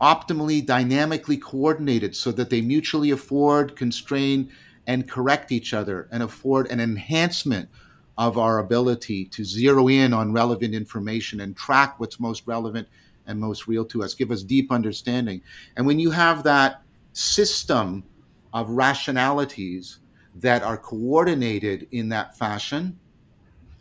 [0.00, 4.50] optimally dynamically coordinated so that they mutually afford constrain
[4.86, 7.68] and correct each other and afford an enhancement
[8.16, 12.86] of our ability to zero in on relevant information and track what's most relevant
[13.26, 15.40] and most real to us, give us deep understanding.
[15.76, 18.04] And when you have that system
[18.52, 19.98] of rationalities
[20.36, 22.98] that are coordinated in that fashion,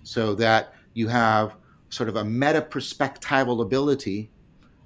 [0.03, 1.55] so that you have
[1.89, 4.29] sort of a meta perspectival ability,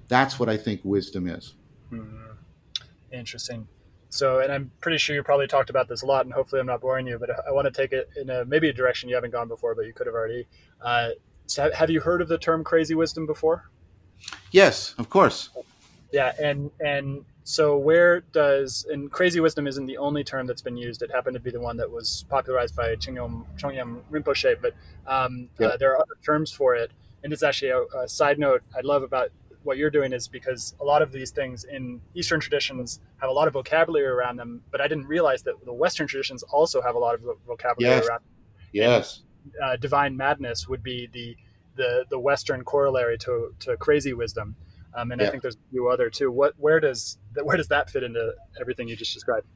[0.08, 1.54] that's what I think wisdom is.
[1.92, 2.32] Mm-hmm.
[3.12, 3.66] Interesting.
[4.10, 6.66] So, and I'm pretty sure you probably talked about this a lot, and hopefully I'm
[6.66, 9.14] not boring you, but I want to take it in a maybe a direction you
[9.14, 10.46] haven't gone before, but you could have already.
[10.82, 11.10] Uh,
[11.46, 13.70] so have you heard of the term crazy wisdom before?
[14.50, 15.50] Yes, of course.
[16.10, 20.76] Yeah, and and so where does and crazy wisdom isn't the only term that's been
[20.76, 21.02] used.
[21.02, 24.74] It happened to be the one that was popularized by Chögyam, Chögyam Rinpoche, but
[25.06, 25.68] um, yeah.
[25.68, 26.90] uh, there are other terms for it.
[27.24, 29.30] And it's actually a, a side note I love about
[29.68, 33.32] what you're doing is because a lot of these things in Eastern traditions have a
[33.32, 36.94] lot of vocabulary around them, but I didn't realize that the Western traditions also have
[36.94, 38.06] a lot of vocabulary yes.
[38.06, 38.20] around.
[38.20, 38.32] Them.
[38.72, 39.22] Yes.
[39.44, 41.36] And, uh, divine madness would be the
[41.76, 44.56] the the Western corollary to to crazy wisdom,
[44.94, 45.28] um, and yeah.
[45.28, 46.32] I think there's a few other too.
[46.32, 49.46] What where does where does that fit into everything you just described?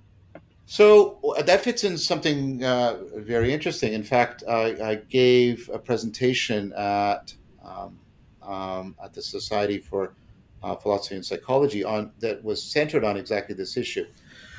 [0.67, 3.95] So that fits in something uh, very interesting.
[3.95, 7.99] In fact, I, I, gave a presentation at um,
[8.47, 10.15] um, at the Society for
[10.63, 14.07] uh, Philosophy and Psychology on that was centered on exactly this issue.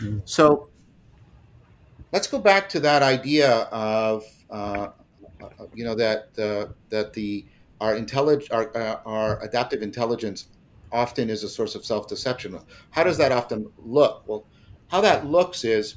[0.02, 0.22] Mm.
[0.26, 0.70] So
[2.12, 4.90] let's go back to that idea of uh,
[5.74, 7.46] you know that uh, that the
[7.82, 10.48] our intellig- our, uh, our adaptive intelligence
[10.92, 12.58] often is a source of self deception.
[12.92, 14.24] How does that often look?
[14.28, 14.46] Well,
[14.90, 15.96] how that looks is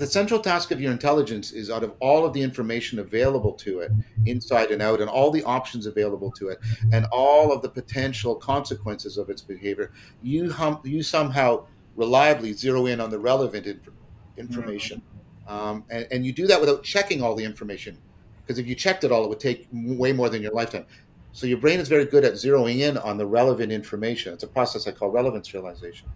[0.00, 3.80] the central task of your intelligence is out of all of the information available to
[3.80, 3.92] it
[4.24, 6.58] inside and out and all the options available to it
[6.94, 11.62] and all of the potential consequences of its behavior you hum, you somehow
[11.96, 13.90] reliably zero in on the relevant inf-
[14.38, 15.02] information.
[15.46, 17.98] Um, and, and you do that without checking all the information
[18.40, 20.86] because if you checked it all it would take way more than your lifetime.
[21.32, 24.32] So your brain is very good at zeroing in on the relevant information.
[24.32, 26.08] It's a process i call relevance realization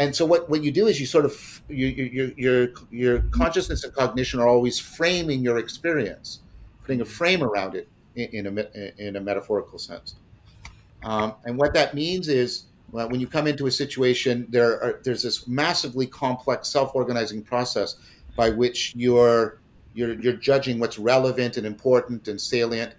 [0.00, 3.84] and so what, what you do is you sort of you, you, your your consciousness
[3.84, 6.40] and cognition are always framing your experience,
[6.82, 10.14] putting a frame around it in, in a in a metaphorical sense.
[11.02, 15.00] Um, and what that means is well, when you come into a situation, there are,
[15.04, 17.96] there's this massively complex self-organizing process
[18.36, 19.60] by which you're
[19.92, 22.94] you're you're judging what's relevant and important and salient,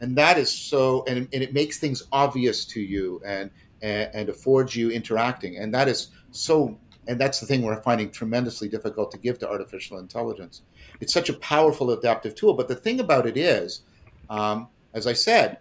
[0.00, 3.50] and that is so and, and it makes things obvious to you and
[3.82, 8.10] and, and affords you interacting, and that is so and that's the thing we're finding
[8.10, 10.62] tremendously difficult to give to artificial intelligence.
[11.00, 13.80] It's such a powerful adaptive tool, but the thing about it is,
[14.28, 15.58] um, as I said,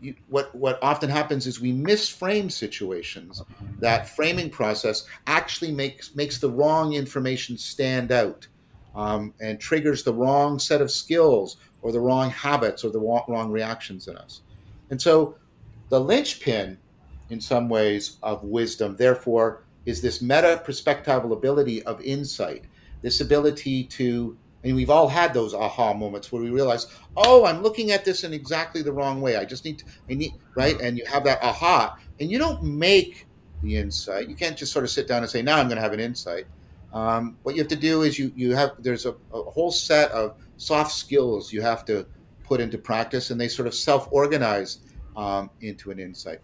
[0.00, 3.42] you, what what often happens is we misframe situations.
[3.78, 8.46] That framing process actually makes makes the wrong information stand out,
[8.94, 13.50] um, and triggers the wrong set of skills or the wrong habits or the wrong
[13.50, 14.42] reactions in us.
[14.90, 15.36] And so,
[15.88, 16.78] the linchpin,
[17.30, 22.64] in some ways, of wisdom, therefore, is this meta perspectival ability of insight,
[23.00, 27.62] this ability to and we've all had those aha moments where we realize, oh, I'm
[27.62, 29.36] looking at this in exactly the wrong way.
[29.36, 30.78] I just need to, I need, right?
[30.80, 33.26] And you have that aha, and you don't make
[33.62, 34.28] the insight.
[34.28, 36.00] You can't just sort of sit down and say, now I'm going to have an
[36.00, 36.46] insight.
[36.92, 40.10] Um, what you have to do is you, you have, there's a, a whole set
[40.10, 42.04] of soft skills you have to
[42.42, 44.80] put into practice, and they sort of self organize
[45.16, 46.40] um, into an insight.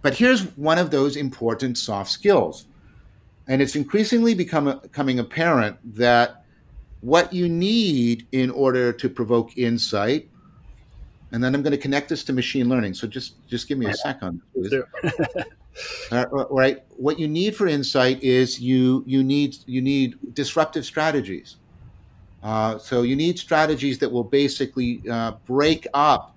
[0.00, 2.66] But here's one of those important soft skills.
[3.52, 6.46] And it's increasingly become, becoming apparent that
[7.02, 10.30] what you need in order to provoke insight
[11.32, 12.94] and then i'm going to connect this to machine learning.
[12.94, 14.40] So just just give me a second
[16.12, 16.82] uh, right.
[16.96, 21.56] What you need for insight is you you need you need disruptive strategies.
[22.42, 26.36] Uh, so you need strategies that will basically uh, break up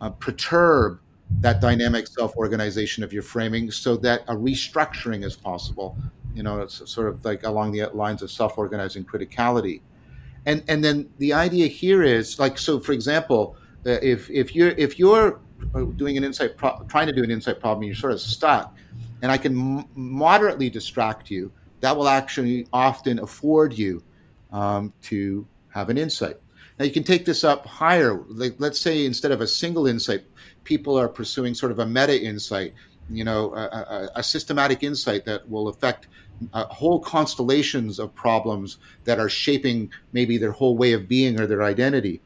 [0.00, 0.98] uh, perturb
[1.40, 5.96] that dynamic self-organization of your framing so that a restructuring is possible
[6.36, 9.80] you know it's sort of like along the lines of self-organizing criticality.
[10.44, 14.70] And and then the idea here is like so for example uh, if if you're
[14.70, 15.40] if you're
[15.74, 18.76] uh, doing an insight pro- trying to do an insight problem you're sort of stuck
[19.22, 24.02] and i can m- moderately distract you that will actually often afford you
[24.52, 26.36] um, to have an insight.
[26.78, 30.24] Now you can take this up higher like let's say instead of a single insight
[30.64, 32.74] people are pursuing sort of a meta insight
[33.08, 36.08] you know a, a, a systematic insight that will affect
[36.52, 41.46] uh, whole constellations of problems that are shaping maybe their whole way of being or
[41.46, 42.20] their identity.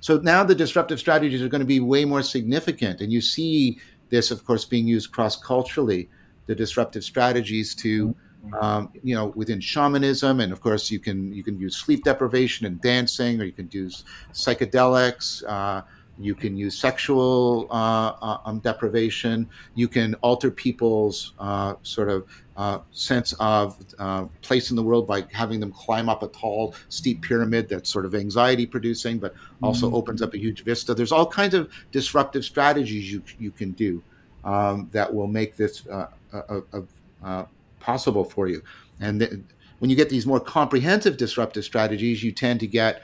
[0.00, 3.00] So now the disruptive strategies are going to be way more significant.
[3.00, 3.78] And you see
[4.10, 6.08] this, of course, being used cross culturally,
[6.46, 8.14] the disruptive strategies to.
[8.60, 12.64] Um, you know, within shamanism, and of course, you can you can use sleep deprivation
[12.64, 15.42] and dancing, or you can use psychedelics.
[15.48, 15.82] Uh,
[16.18, 19.48] you can use sexual uh, uh, um, deprivation.
[19.74, 22.26] You can alter people's uh, sort of
[22.56, 26.74] uh, sense of uh, place in the world by having them climb up a tall,
[26.88, 29.96] steep pyramid that's sort of anxiety producing, but also mm-hmm.
[29.96, 30.94] opens up a huge vista.
[30.94, 34.02] There's all kinds of disruptive strategies you, you can do
[34.44, 37.44] um, that will make this uh,
[37.80, 38.62] possible for you.
[39.00, 39.32] And th-
[39.78, 43.02] when you get these more comprehensive disruptive strategies, you tend to get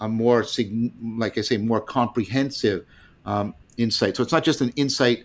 [0.00, 0.44] a more,
[1.02, 2.86] like I say, more comprehensive
[3.24, 4.16] um, insight.
[4.16, 5.24] So it's not just an insight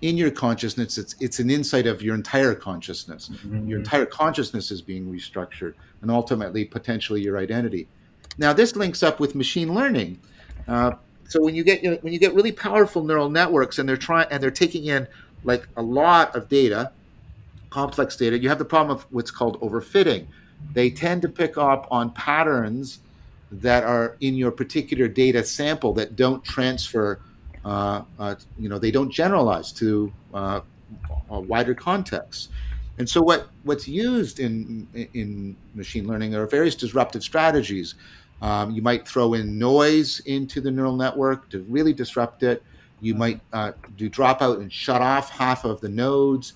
[0.00, 3.66] in your consciousness it's it's an insight of your entire consciousness mm-hmm.
[3.68, 7.88] your entire consciousness is being restructured and ultimately potentially your identity
[8.38, 10.18] now this links up with machine learning
[10.68, 10.92] uh,
[11.28, 13.96] so when you get you know, when you get really powerful neural networks and they're
[13.96, 15.06] trying and they're taking in
[15.42, 16.92] like a lot of data
[17.70, 20.26] complex data you have the problem of what's called overfitting
[20.72, 23.00] they tend to pick up on patterns
[23.50, 27.20] that are in your particular data sample that don't transfer
[27.68, 30.60] uh, uh, you know, they don't generalize to uh,
[31.28, 32.48] wider contexts.
[32.98, 37.94] And so, what, what's used in, in machine learning are various disruptive strategies.
[38.40, 42.62] Um, you might throw in noise into the neural network to really disrupt it.
[43.00, 46.54] You might uh, do dropout and shut off half of the nodes.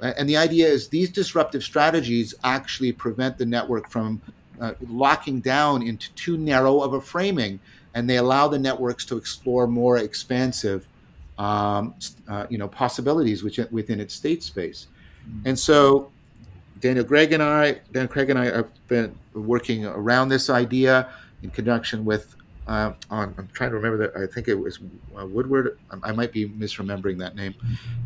[0.00, 4.20] And the idea is these disruptive strategies actually prevent the network from
[4.60, 7.60] uh, locking down into too narrow of a framing
[7.94, 10.86] and they allow the networks to explore more expansive,
[11.38, 11.94] um,
[12.28, 14.86] uh, you know, possibilities within, within its state space.
[15.44, 16.10] And so,
[16.80, 21.08] Daniel Gregg and I, Dan Craig and I have been working around this idea
[21.42, 22.34] in conjunction with.
[22.66, 24.22] Uh, on, I'm trying to remember that.
[24.22, 24.78] I think it was
[25.18, 25.78] uh, Woodward.
[25.90, 27.54] I, I might be misremembering that name,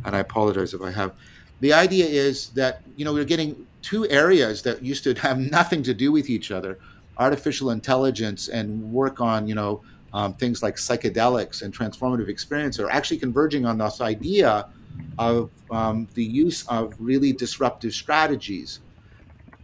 [0.05, 1.15] and I apologize if I have.
[1.61, 5.83] The idea is that you know we're getting two areas that used to have nothing
[5.83, 6.79] to do with each other
[7.19, 9.83] artificial intelligence and work on you know
[10.15, 14.69] um, things like psychedelics and transformative experience are actually converging on this idea
[15.19, 18.81] of um, the use of really disruptive strategies.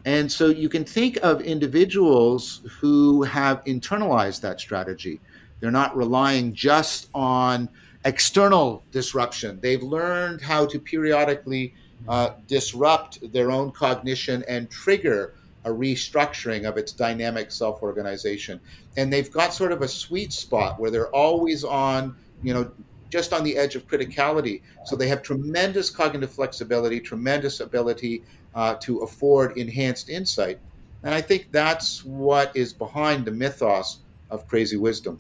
[0.05, 5.21] And so you can think of individuals who have internalized that strategy.
[5.61, 7.69] They're not relying just on
[8.05, 9.59] external disruption.
[9.61, 11.75] They've learned how to periodically
[12.09, 15.35] uh, disrupt their own cognition and trigger
[15.65, 18.61] a restructuring of its dynamic self organization.
[18.97, 22.71] And they've got sort of a sweet spot where they're always on, you know,
[23.11, 24.63] just on the edge of criticality.
[24.85, 28.23] So they have tremendous cognitive flexibility, tremendous ability
[28.55, 30.59] uh, to afford enhanced insight.
[31.03, 35.19] And I think that's what is behind the mythos of crazy wisdom.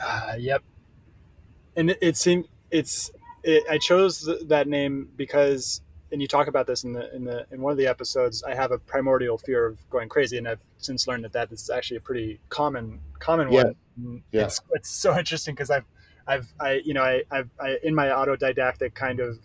[0.00, 0.62] Uh, yep.
[1.76, 3.10] And it, it seemed it's
[3.42, 5.80] it, I chose th- that name because,
[6.16, 8.42] and you talk about this in the in the in one of the episodes.
[8.42, 11.68] I have a primordial fear of going crazy, and I've since learned that that is
[11.68, 13.64] actually a pretty common common Yeah.
[13.98, 14.22] one.
[14.32, 14.44] Yeah.
[14.44, 15.84] It's it's so interesting because I've
[16.26, 19.38] I've I you know I I've I, in my autodidactic kind of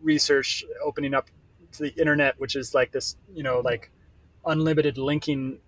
[0.00, 1.28] research opening up
[1.72, 3.90] to the internet, which is like this you know like
[4.46, 5.58] unlimited linking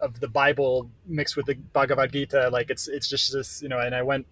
[0.00, 2.48] of the Bible mixed with the Bhagavad Gita.
[2.50, 4.26] Like it's it's just this, you know, and I went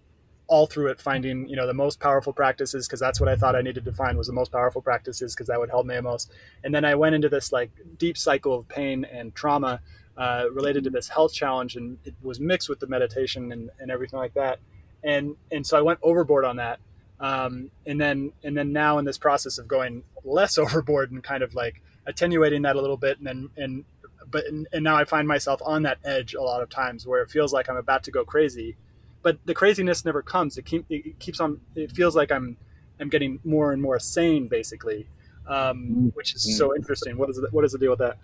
[0.49, 3.55] all through it finding, you know, the most powerful practices because that's what I thought
[3.55, 6.01] I needed to find was the most powerful practices because that would help me the
[6.01, 6.31] most.
[6.63, 9.79] And then I went into this like deep cycle of pain and trauma
[10.17, 13.89] uh, related to this health challenge, and it was mixed with the meditation and, and
[13.89, 14.59] everything like that.
[15.03, 16.79] And and so I went overboard on that.
[17.19, 21.43] Um, and then and then now in this process of going less overboard and kind
[21.43, 23.85] of like attenuating that a little bit and then and
[24.31, 27.21] but and, and now I find myself on that edge a lot of times where
[27.21, 28.75] it feels like I'm about to go crazy,
[29.21, 30.57] but the craziness never comes.
[30.57, 31.61] It, keep, it keeps on.
[31.75, 32.57] It feels like I'm
[32.99, 35.07] I'm getting more and more sane, basically,
[35.47, 37.17] um, which is so interesting.
[37.17, 38.17] What is the, what is the deal with that?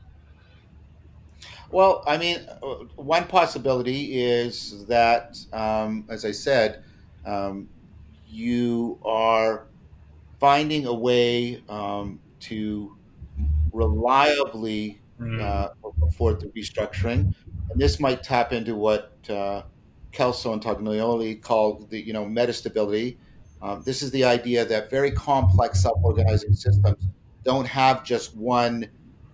[1.72, 6.84] Well, I mean, uh, one possibility is that, um, as I said,
[7.26, 7.70] um,
[8.28, 9.66] you are
[10.40, 12.96] finding a way um, to
[13.74, 15.70] reliably uh,
[16.08, 17.34] afford the restructuring,
[17.70, 19.64] and this might tap into what uh,
[20.16, 23.18] Kelso and Tognoli called the, you know, metastability.
[23.62, 27.04] Um, this is the idea that very complex self-organizing systems
[27.44, 28.90] don't have just one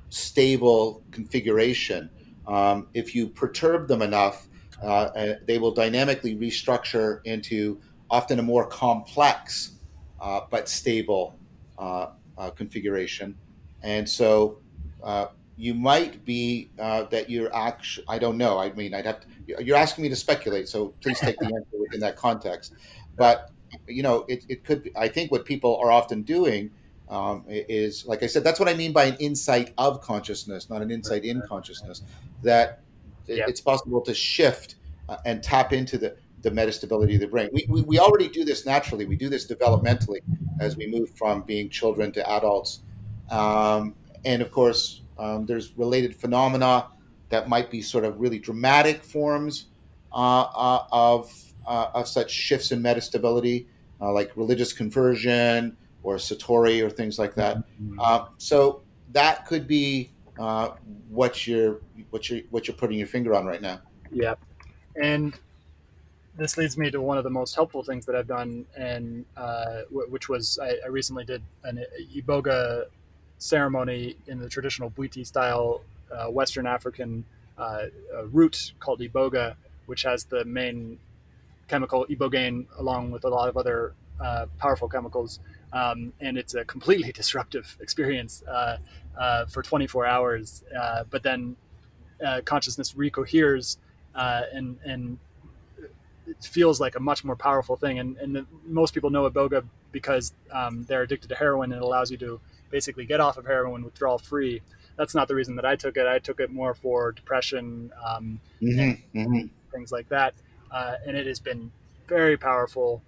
[0.09, 2.09] stable configuration.
[2.47, 4.47] Um, if you perturb them enough,
[4.83, 7.79] uh, uh, they will dynamically restructure into
[8.09, 9.77] often a more complex
[10.19, 11.37] uh, but stable
[11.77, 12.07] uh,
[12.37, 13.37] uh, configuration.
[13.83, 14.59] And so
[15.03, 15.27] uh,
[15.57, 18.57] you might be uh, that you're actually, I don't know.
[18.57, 21.77] I mean, I'd have to, you're asking me to speculate, so please take the answer
[21.79, 22.73] within that context.
[23.17, 23.51] But,
[23.87, 26.71] you know, it, it could be, I think what people are often doing
[27.09, 30.81] um, is, like I said, that's what I mean by an insight of consciousness, not
[30.81, 32.01] an insight in consciousness.
[32.43, 32.79] That
[33.27, 33.45] Yeah.
[33.47, 34.75] it's possible to shift
[35.07, 37.49] uh, and tap into the, the metastability of the brain.
[37.53, 39.05] We, we, we already do this naturally.
[39.05, 40.21] We do this developmentally
[40.59, 42.81] as we move from being children to adults.
[43.29, 43.95] Um,
[44.25, 46.87] and of course, um, there's related phenomena
[47.29, 49.67] that might be sort of really dramatic forms
[50.11, 51.33] uh, uh, of,
[51.65, 53.65] uh, of such shifts in metastability,
[54.01, 57.63] uh, like religious conversion or satori or things like that.
[57.99, 58.81] Uh, so
[59.13, 60.71] that could be uh,
[61.09, 63.79] what you're what you're what you're putting your finger on right now.
[64.11, 64.35] Yeah,
[65.01, 65.37] and
[66.37, 69.81] this leads me to one of the most helpful things that I've done, and uh,
[69.89, 71.83] w- which was I, I recently did an
[72.15, 72.85] iboga
[73.41, 75.81] ceremony in the traditional Bwiti style
[76.11, 77.25] uh, Western African
[77.57, 77.85] uh,
[78.15, 79.55] uh, root called iboga,
[79.87, 80.99] which has the main
[81.67, 85.39] chemical ibogaine along with a lot of other uh, powerful chemicals,
[85.73, 88.77] um, and it's a completely disruptive experience uh,
[89.47, 90.63] for 24 hours.
[91.09, 91.55] But then
[92.45, 93.77] consciousness recoheres
[94.13, 95.17] and and
[96.27, 97.99] it feels like a much more powerful thing.
[97.99, 101.85] And, and the, most people know Iboga because um, they're addicted to heroin and it
[101.85, 102.39] allows you to
[102.71, 104.61] basically get off of heroin withdrawal free.
[104.97, 106.05] That's not the reason that I took it.
[106.07, 109.17] I took it more for depression, um, Mm-hmm.
[109.19, 109.47] Mm-hmm.
[109.71, 110.33] things like that,
[110.71, 111.71] uh, and it has been
[112.07, 113.01] very powerful.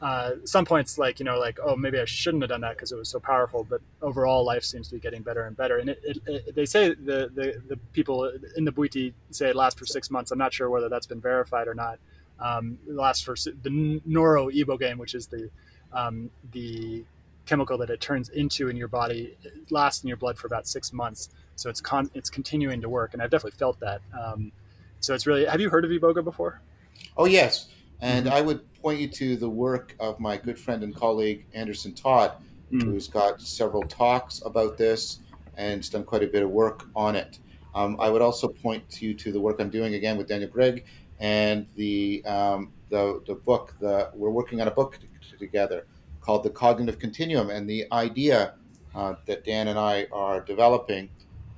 [0.00, 2.90] Uh, some points like you know like oh maybe I shouldn't have done that because
[2.92, 5.78] it was so powerful, but overall life seems to be getting better and better.
[5.78, 9.56] And it, it, it, they say the, the the people in the Bwiti say it
[9.56, 10.30] lasts for six months.
[10.32, 11.98] I'm not sure whether that's been verified or not.
[12.40, 15.48] Um, it lasts for the noribogaine which is the
[15.92, 17.04] um, the
[17.46, 19.36] chemical that it turns into in your body,
[19.70, 21.30] lasts in your blood for about six months.
[21.56, 24.00] So it's con- it's continuing to work, and I've definitely felt that.
[24.18, 24.52] Um,
[25.00, 25.44] so it's really.
[25.44, 26.60] Have you heard of iboga before?
[27.16, 27.68] Oh yes,
[28.00, 28.32] and Mhm.
[28.32, 32.32] I would point you to the work of my good friend and colleague Anderson Todd,
[32.70, 35.18] who's got several talks about this
[35.58, 37.38] and done quite a bit of work on it.
[37.74, 40.84] Um, I would also point you to the work I'm doing again with Daniel Gregg
[41.20, 43.74] and the um, the the book.
[43.80, 45.86] The we're working on a book t- together
[46.22, 48.54] called The Cognitive Continuum, and the idea
[48.94, 51.08] uh, that Dan and I are developing.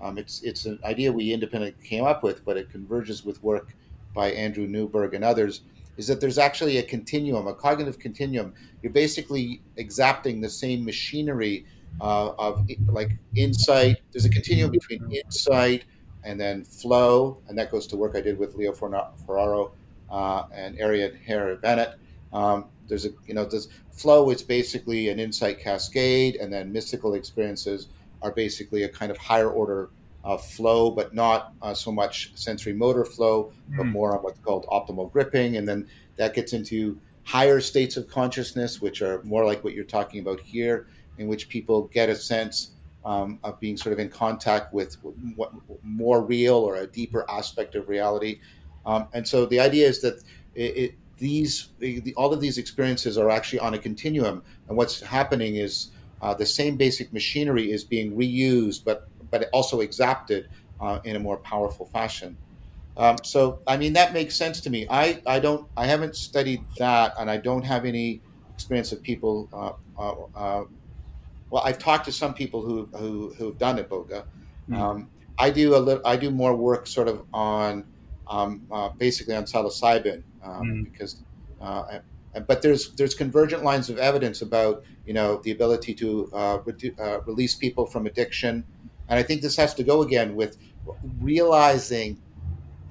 [0.01, 3.75] Um, it's it's an idea we independently came up with, but it converges with work
[4.15, 5.63] by Andrew Newberg and others.
[5.97, 8.53] Is that there's actually a continuum, a cognitive continuum.
[8.83, 11.67] You're basically exapting the same machinery
[12.01, 13.99] uh, of like insight.
[14.13, 15.85] There's a continuum between insight
[16.25, 19.73] and then flow, and that goes to work I did with Leo Ferraro
[20.11, 21.95] uh, and Arianne Herrera-Bennett.
[22.33, 27.15] Um, there's a you know this flow is basically an insight cascade, and then mystical
[27.15, 27.89] experiences
[28.23, 29.91] are basically a kind of higher order
[30.25, 33.77] uh, flow, but not uh, so much sensory motor flow, mm.
[33.77, 38.09] but more on what's called optimal gripping, and then that gets into higher states of
[38.09, 40.87] consciousness, which are more like what you're talking about here,
[41.19, 42.71] in which people get a sense
[43.05, 44.97] um, of being sort of in contact with
[45.37, 48.41] what more real or a deeper aspect of reality.
[48.87, 50.23] Um, and so the idea is that
[50.55, 55.01] it, it, these the, all of these experiences are actually on a continuum, and what's
[55.01, 55.91] happening is
[56.23, 60.49] uh, the same basic machinery is being reused, but but also exapted
[60.81, 62.37] uh, in a more powerful fashion.
[62.97, 64.87] Um, so I mean that makes sense to me.
[64.89, 68.21] I, I don't I haven't studied that, and I don't have any
[68.55, 69.49] experience of people.
[69.53, 70.65] Uh, uh, uh
[71.51, 74.25] well, I've talked to some people who who who've done iboga.
[74.69, 74.77] Mm.
[74.77, 76.07] Um, I do a little.
[76.07, 77.85] I do more work sort of on
[78.29, 80.93] um, uh, basically on psilocybin um, mm.
[80.93, 81.17] because.
[81.61, 82.01] Uh,
[82.49, 86.59] but there's there's convergent lines of evidence about you know the ability to uh,
[86.99, 88.65] uh, release people from addiction,
[89.09, 90.59] and I think this has to go again with
[91.21, 92.21] realizing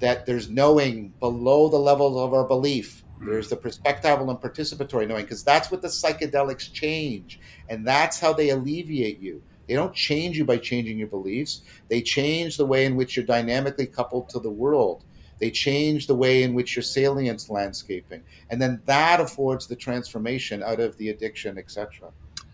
[0.00, 5.22] that there's knowing below the levels of our belief there's the perspectival and participatory knowing,
[5.22, 7.40] because that's what the psychedelics change.
[7.68, 9.42] And that's how they alleviate you.
[9.66, 13.24] They don't change you by changing your beliefs, they change the way in which you're
[13.24, 15.04] dynamically coupled to the world.
[15.38, 18.22] They change the way in which your salience landscaping.
[18.50, 22.10] And then that affords the transformation out of the addiction, etc.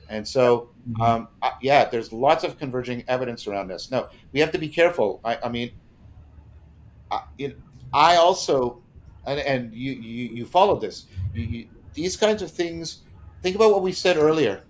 [0.08, 1.02] And so, mm-hmm.
[1.02, 1.28] um,
[1.60, 3.90] yeah, there's lots of converging evidence around this.
[3.90, 5.20] No, we have to be careful.
[5.24, 5.70] I, I mean,
[7.10, 7.58] I, it,
[7.92, 8.82] I also
[9.26, 11.06] and, and you, you, you followed this.
[11.34, 13.00] You, you, these kinds of things.
[13.42, 14.64] Think about what we said earlier,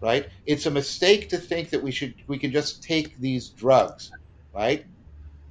[0.00, 0.28] right?
[0.46, 4.12] It's a mistake to think that we should we can just take these drugs,
[4.54, 4.86] right?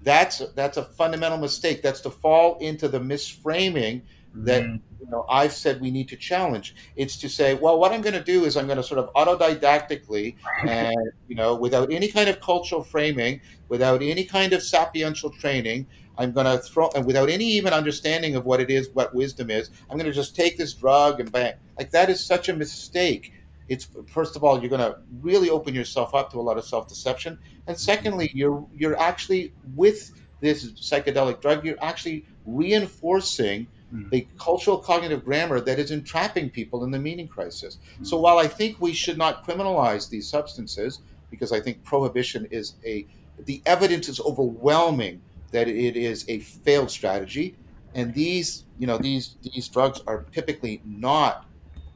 [0.03, 1.81] That's that's a fundamental mistake.
[1.81, 4.01] That's to fall into the misframing
[4.35, 5.03] that mm-hmm.
[5.03, 6.75] you know I've said we need to challenge.
[6.95, 9.13] It's to say, well, what I'm going to do is I'm going to sort of
[9.13, 10.35] autodidactically
[10.67, 15.87] and you know without any kind of cultural framing, without any kind of sapiential training,
[16.17, 19.49] I'm going to throw, and without any even understanding of what it is, what wisdom
[19.49, 21.53] is, I'm going to just take this drug and bang.
[21.77, 23.33] Like that is such a mistake.
[23.74, 26.65] It's first of all, you're going to really open yourself up to a lot of
[26.65, 30.11] self-deception, and secondly, you're you're actually with
[30.41, 34.09] this psychedelic drug, you're actually reinforcing hmm.
[34.09, 37.80] the cultural cognitive grammar that is entrapping people in the meaning crisis.
[37.97, 38.03] Hmm.
[38.03, 40.99] So while I think we should not criminalize these substances,
[41.32, 43.07] because I think prohibition is a
[43.45, 45.19] the evidence is overwhelming
[45.51, 47.55] that it is a failed strategy,
[47.95, 51.45] and these you know these these drugs are typically not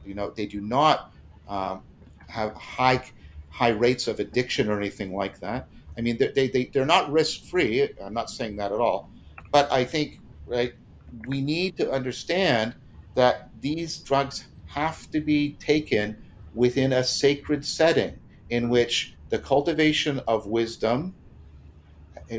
[0.04, 1.12] you know they do not
[1.48, 1.82] um,
[2.28, 3.02] have high
[3.50, 5.68] high rates of addiction or anything like that.
[5.96, 7.88] I mean they, they, they're not risk free.
[8.00, 9.10] I'm not saying that at all,
[9.50, 10.74] but I think right
[11.26, 12.74] we need to understand
[13.14, 16.16] that these drugs have to be taken
[16.54, 18.18] within a sacred setting
[18.50, 21.14] in which the cultivation of wisdom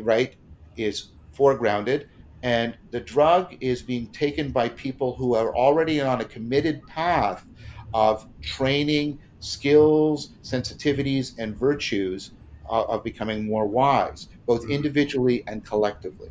[0.02, 0.36] right
[0.78, 2.08] is foregrounded,
[2.44, 7.46] and the drug is being taken by people who are already on a committed path
[7.94, 12.32] of training skills, sensitivities, and virtues
[12.70, 14.72] uh, of becoming more wise, both mm-hmm.
[14.72, 16.30] individually and collectively.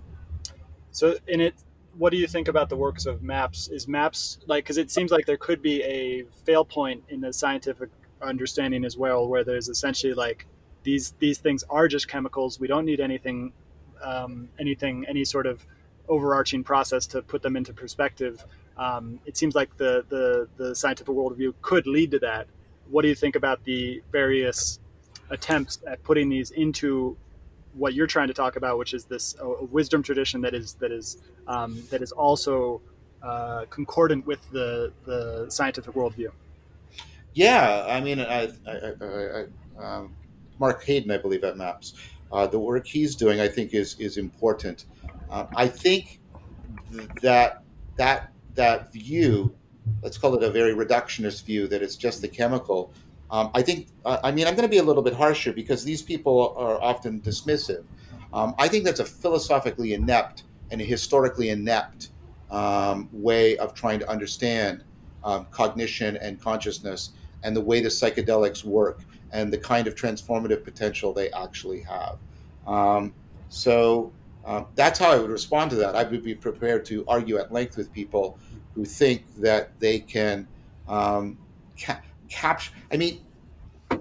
[0.93, 1.55] So, in it,
[1.97, 3.69] what do you think about the works of MAPS?
[3.69, 7.33] Is MAPS like because it seems like there could be a fail point in the
[7.33, 7.91] scientific
[8.23, 10.47] understanding as well, where there's essentially like
[10.83, 12.61] these these things are just chemicals.
[12.61, 13.53] We don't need anything
[14.03, 15.65] um, anything, any sort of
[16.09, 18.45] overarching process to put them into perspective.
[18.79, 22.47] Um, it seems like the, the, the scientific worldview could lead to that.
[22.91, 24.79] What do you think about the various
[25.31, 27.17] attempts at putting these into
[27.75, 30.91] what you're trying to talk about, which is this a, wisdom tradition that is that
[30.91, 32.81] is um, that is also
[33.23, 36.31] uh, concordant with the the scientific worldview?
[37.35, 39.45] Yeah, I mean, I, I, I,
[39.79, 40.15] um,
[40.59, 41.95] Mark Haden, I believe, at Maps
[42.33, 44.87] uh, the work he's doing, I think, is is important.
[45.31, 46.21] Uh, I think
[47.23, 47.63] that
[47.97, 49.55] that that view,
[50.03, 52.93] let's call it a very reductionist view, that it's just the chemical.
[53.31, 56.03] Um, I think, I mean, I'm going to be a little bit harsher because these
[56.03, 57.85] people are often dismissive.
[58.33, 62.11] Um, I think that's a philosophically inept and a historically inept
[62.51, 64.85] um, way of trying to understand
[65.25, 67.11] um, cognition and consciousness
[67.43, 69.01] and the way the psychedelics work
[69.33, 72.19] and the kind of transformative potential they actually have.
[72.67, 73.15] Um,
[73.49, 74.13] so
[74.49, 75.95] uh, that's how I would respond to that.
[75.95, 78.39] I would be prepared to argue at length with people
[78.75, 80.49] who think that they can
[80.89, 81.37] um,
[81.79, 82.73] ca- capture.
[82.91, 83.21] I mean,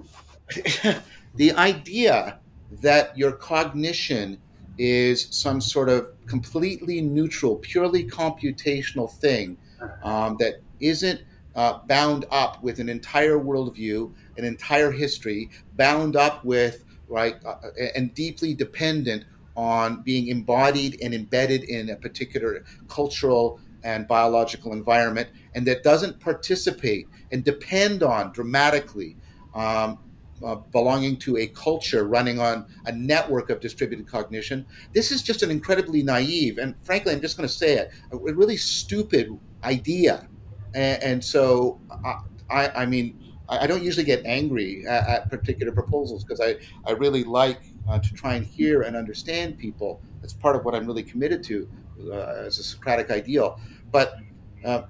[1.35, 2.39] the idea
[2.81, 4.39] that your cognition
[4.77, 9.57] is some sort of completely neutral, purely computational thing
[10.01, 11.23] um, that isn't
[11.55, 17.55] uh, bound up with an entire worldview, an entire history, bound up with right uh,
[17.95, 19.25] and deeply dependent
[19.57, 26.19] on being embodied and embedded in a particular cultural and biological environment, and that doesn't
[26.19, 29.17] participate and depend on dramatically
[29.55, 29.97] um,
[30.45, 34.65] uh, belonging to a culture running on a network of distributed cognition.
[34.93, 38.17] This is just an incredibly naive, and frankly, I'm just going to say it, a
[38.17, 40.27] really stupid idea.
[40.75, 45.71] And, and so, I, I, I, mean, I don't usually get angry at, at particular
[45.71, 50.01] proposals because I, I really like uh, to try and hear and understand people.
[50.21, 51.69] That's part of what I'm really committed to
[52.11, 53.59] uh, as a Socratic ideal.
[53.91, 54.17] But
[54.65, 54.83] uh,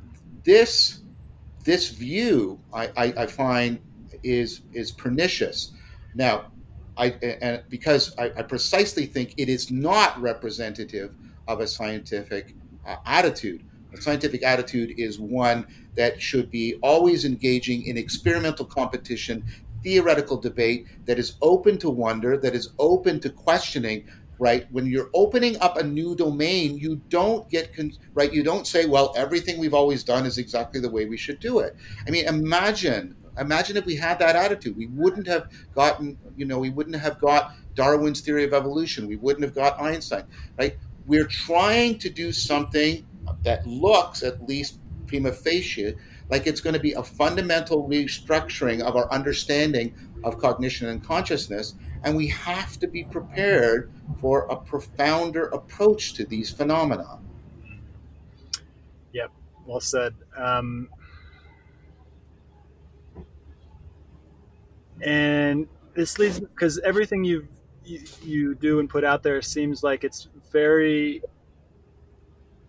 [0.44, 1.02] this
[1.64, 3.80] this view, I, I, I, find,
[4.24, 5.74] is is pernicious.
[6.16, 6.46] Now,
[6.96, 7.08] I
[7.42, 11.14] and because I, I, precisely think it is not representative
[11.48, 13.64] of a scientific uh, attitude.
[13.94, 19.44] A scientific attitude is one that should be always engaging in experimental competition,
[19.88, 24.06] theoretical debate that is open to wonder, that is open to questioning,
[24.38, 24.70] right?
[24.70, 28.34] When you're opening up a new domain you don't get con- right?
[28.34, 31.60] You don't say well everything we've always done is exactly the way we should do
[31.60, 31.74] it.
[32.06, 34.76] I mean imagine imagine if we had that attitude.
[34.76, 39.08] We wouldn't have gotten you know we wouldn't have got darwin's theory of evolution.
[39.08, 40.26] We wouldn't have got einstein
[40.60, 40.76] right?
[41.06, 43.08] We're trying to do something
[43.46, 45.96] that looks at least prima facie
[46.30, 51.76] like it's going to be a fundamental restructuring of our understanding of cognition and consciousness
[52.04, 57.20] and we have to be prepared for a profounder approach to these phenomena.
[59.14, 59.32] Yep,
[59.66, 60.14] well said.
[60.38, 60.90] Um,
[65.02, 67.48] and this leads because everything you
[67.84, 71.22] you do and put out there seems like it's very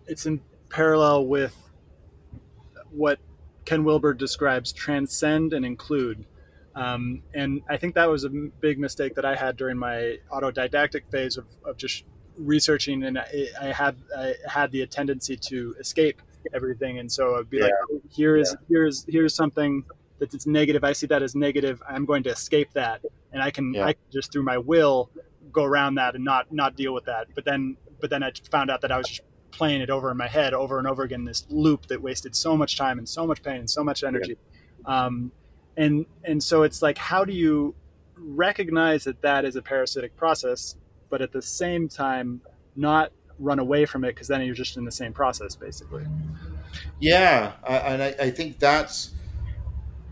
[0.07, 1.71] it's in parallel with
[2.91, 3.19] what
[3.69, 6.25] Ken Wilber describes transcend and include.
[6.75, 11.03] Um, and I think that was a big mistake that I had during my autodidactic
[11.11, 12.05] phase of, of just
[12.39, 13.05] researching.
[13.05, 16.23] And I, I, had I had the tendency to escape
[16.55, 16.99] everything.
[16.99, 17.65] And so I'd be yeah.
[17.65, 18.65] like, oh, here is yeah.
[18.71, 19.85] here's here's something
[20.19, 20.83] that it's negative.
[20.83, 21.83] I see that as negative.
[21.87, 23.05] I'm going to escape that,
[23.35, 23.85] and I can yeah.
[23.85, 25.11] I can just through my will
[25.53, 27.27] go around that and not not deal with that.
[27.35, 29.21] But then but then I found out that I was just
[29.51, 31.25] playing it over in my head over and over again.
[31.25, 34.37] This loop that wasted so much time and so much pain and so much energy.
[34.85, 35.33] Um,
[35.79, 37.75] and and so it's like how do you
[38.17, 40.75] recognize that that is a parasitic process
[41.09, 42.43] but at the same time
[42.77, 46.05] not run away from it because then you're just in the same process basically
[47.01, 49.13] yeah and I, I, think that's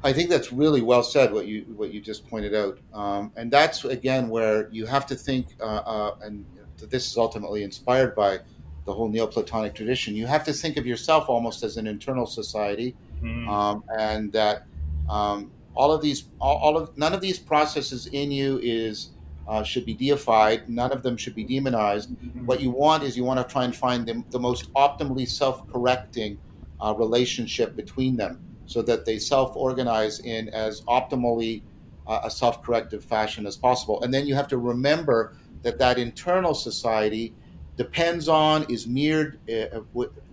[0.04, 3.50] i think that's really well said what you what you just pointed out um, and
[3.50, 6.44] that's again where you have to think uh, uh, and
[6.78, 8.38] this is ultimately inspired by
[8.86, 12.94] the whole neoplatonic tradition you have to think of yourself almost as an internal society
[13.22, 13.46] mm.
[13.48, 14.62] um, and that
[15.08, 19.10] um, all of these, all, all, of none of these processes in you is
[19.46, 20.68] uh, should be deified.
[20.68, 22.10] None of them should be demonized.
[22.10, 22.46] Mm-hmm.
[22.46, 26.38] What you want is you want to try and find the, the most optimally self-correcting
[26.80, 31.62] uh, relationship between them, so that they self-organize in as optimally
[32.06, 34.02] uh, a self-corrective fashion as possible.
[34.02, 37.34] And then you have to remember that that internal society
[37.76, 39.80] depends on, is mirrored, uh,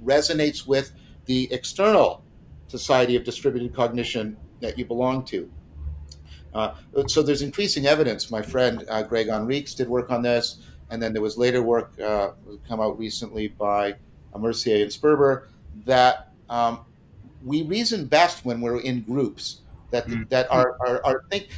[0.04, 0.94] resonates with
[1.26, 2.24] the external
[2.68, 5.50] society of distributed cognition that you belong to.
[6.54, 6.76] Uh,
[7.08, 8.30] so there's increasing evidence.
[8.30, 12.00] My friend uh, Greg Henriques did work on this, and then there was later work
[12.00, 12.32] uh,
[12.68, 13.96] come out recently by
[14.38, 15.48] Mercier and Sperber
[15.86, 16.86] that um,
[17.44, 20.24] we reason best when we're in groups that mm-hmm.
[20.30, 21.50] that are, are, are think.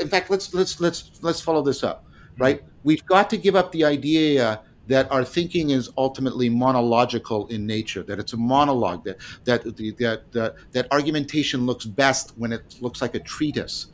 [0.00, 2.04] In fact, let's let's let's let's follow this up.
[2.38, 7.64] Right, we've got to give up the idea that our thinking is ultimately monological in
[7.64, 12.74] nature, that it's a monologue, that that that that, that argumentation looks best when it
[12.80, 13.86] looks like a treatise.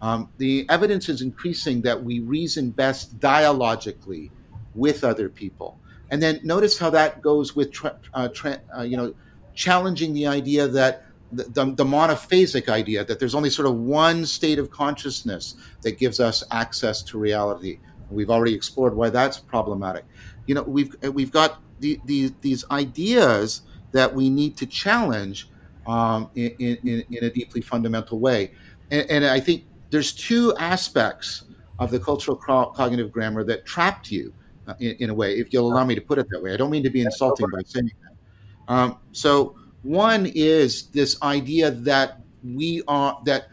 [0.00, 4.30] Um, the evidence is increasing that we reason best dialogically
[4.76, 5.80] with other people,
[6.10, 9.12] and then notice how that goes with tra- uh, tra- uh, you know
[9.54, 14.24] challenging the idea that the, the, the, monophasic idea that there's only sort of one
[14.24, 17.80] state of consciousness that gives us access to reality.
[18.10, 20.04] We've already explored why that's problematic
[20.46, 25.48] you know we've we've got the, the, these ideas that we need to challenge
[25.86, 28.52] um, in, in, in, a deeply fundamental way.
[28.90, 31.44] And, and, i think there's two aspects
[31.78, 34.32] of the cultural cognitive grammar that trapped you
[34.66, 36.54] uh, in, in, a way if you'll allow me to put it that way.
[36.54, 38.72] I don't mean to be insulting by saying that.
[38.72, 43.48] Um, so one is this idea that we are that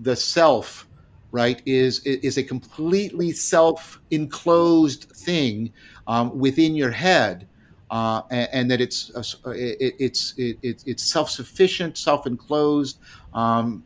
[0.00, 0.88] the self
[1.32, 5.72] right is is a completely self enclosed thing
[6.10, 7.46] um, within your head
[7.92, 12.98] uh, and, and, that it's uh, it, it's it, it's self-sufficient, self-enclosed,
[13.32, 13.84] um,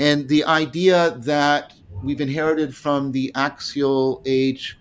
[0.00, 4.78] and the idea that we've inherited from the axial age,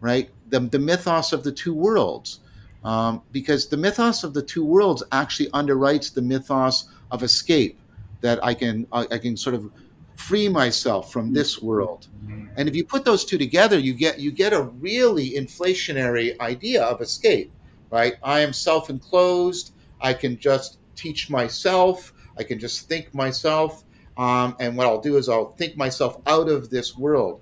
[0.00, 0.30] right?
[0.50, 2.40] The, the mythos of the two worlds,
[2.84, 7.78] um, because the mythos of the two worlds actually underwrites the mythos of escape,
[8.20, 9.70] that I can I can sort of
[10.18, 12.08] free myself from this world.
[12.56, 16.82] And if you put those two together, you get you get a really inflationary idea
[16.82, 17.52] of escape,
[17.90, 18.14] right?
[18.22, 19.72] I am self-enclosed.
[20.00, 22.12] I can just teach myself.
[22.36, 23.84] I can just think myself.
[24.16, 27.40] Um, and what I'll do is I'll think myself out of this world.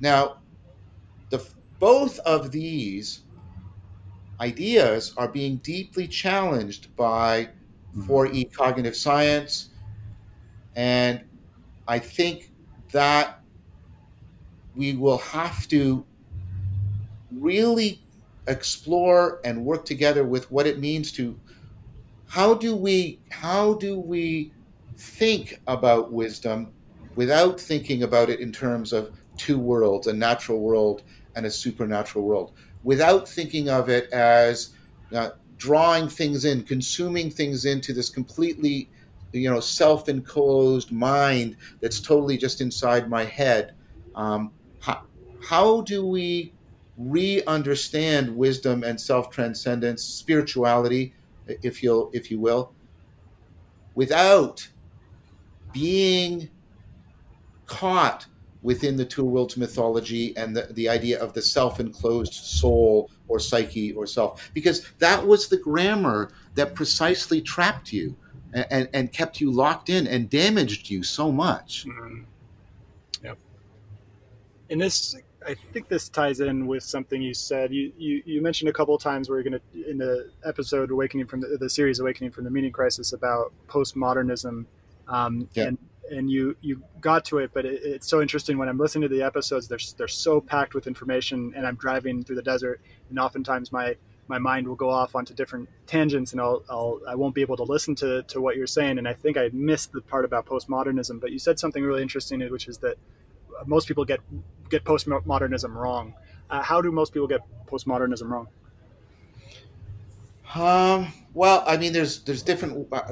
[0.00, 0.38] Now,
[1.28, 1.46] the
[1.78, 3.20] both of these
[4.40, 7.50] ideas are being deeply challenged by
[7.98, 8.56] 4E mm-hmm.
[8.56, 9.68] cognitive science.
[10.74, 11.22] And
[11.88, 12.50] I think
[12.92, 13.40] that
[14.74, 16.04] we will have to
[17.32, 18.02] really
[18.46, 21.38] explore and work together with what it means to
[22.28, 24.52] how do we how do we
[24.96, 26.72] think about wisdom
[27.14, 31.02] without thinking about it in terms of two worlds a natural world
[31.34, 32.52] and a supernatural world?
[32.82, 34.70] Without thinking of it as
[35.12, 38.88] uh, drawing things in consuming things into this completely
[39.38, 43.74] you know self-enclosed mind that's totally just inside my head.
[44.14, 45.02] Um, how,
[45.42, 46.52] how do we
[46.96, 51.12] re-understand wisdom and self-transcendence spirituality
[51.46, 52.72] if you'll if you will
[53.94, 54.66] without
[55.72, 56.48] being
[57.66, 58.26] caught
[58.62, 63.92] within the two worlds mythology and the, the idea of the self-enclosed soul or psyche
[63.92, 64.50] or self?
[64.54, 68.16] Because that was the grammar that precisely trapped you
[68.52, 71.86] and, and kept you locked in and damaged you so much.
[71.86, 72.22] Mm-hmm.
[73.24, 73.38] Yep.
[74.70, 75.16] And this,
[75.46, 77.72] I think this ties in with something you said.
[77.72, 80.90] You you, you mentioned a couple of times where you're going to in the episode
[80.90, 84.64] "Awakening from the, the series Awakening from the Meaning Crisis" about postmodernism,
[85.08, 85.64] um, yeah.
[85.64, 85.78] and
[86.10, 89.14] and you you got to it, but it, it's so interesting when I'm listening to
[89.14, 89.68] the episodes.
[89.68, 92.80] They're they're so packed with information, and I'm driving through the desert,
[93.10, 93.96] and oftentimes my
[94.28, 97.56] my mind will go off onto different tangents and I'll, I'll I won't be able
[97.56, 98.98] to listen to, to what you're saying.
[98.98, 102.40] And I think I missed the part about postmodernism, but you said something really interesting,
[102.50, 102.96] which is that
[103.66, 104.20] most people get
[104.68, 106.14] get postmodernism wrong.
[106.50, 108.48] Uh, how do most people get postmodernism wrong?
[110.54, 113.02] Um, well, I mean, there's there's different uh,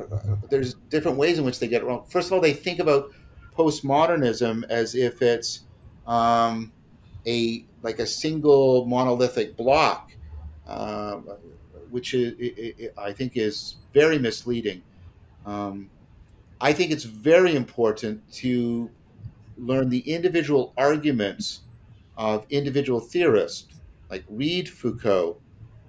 [0.51, 2.05] there's different ways in which they get it wrong.
[2.09, 3.11] First of all, they think about
[3.57, 5.61] postmodernism as if it's
[6.07, 6.73] um,
[7.27, 10.13] a like a single monolithic block
[10.67, 11.29] um,
[11.91, 14.83] which is, it, it, I think is very misleading.
[15.47, 15.91] Um,
[16.61, 18.91] I think it's very important to
[19.59, 21.61] learn the individual arguments
[22.17, 23.67] of individual theorists,
[24.11, 25.37] like read Foucault,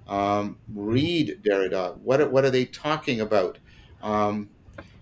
[0.08, 1.96] um, read Derrida.
[1.98, 3.58] What are, what are they talking about?
[4.02, 4.48] Um,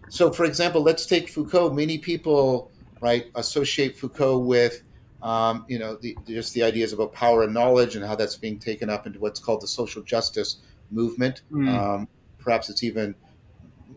[0.09, 1.71] so, for example, let's take Foucault.
[1.73, 2.71] Many people,
[3.01, 4.83] right, associate Foucault with
[5.25, 8.59] um, you know, the, just the ideas about power and knowledge and how that's being
[8.59, 10.59] taken up into what's called the social justice
[10.91, 11.41] movement.
[11.51, 11.69] Mm.
[11.75, 12.09] Um,
[12.39, 13.15] perhaps it's even,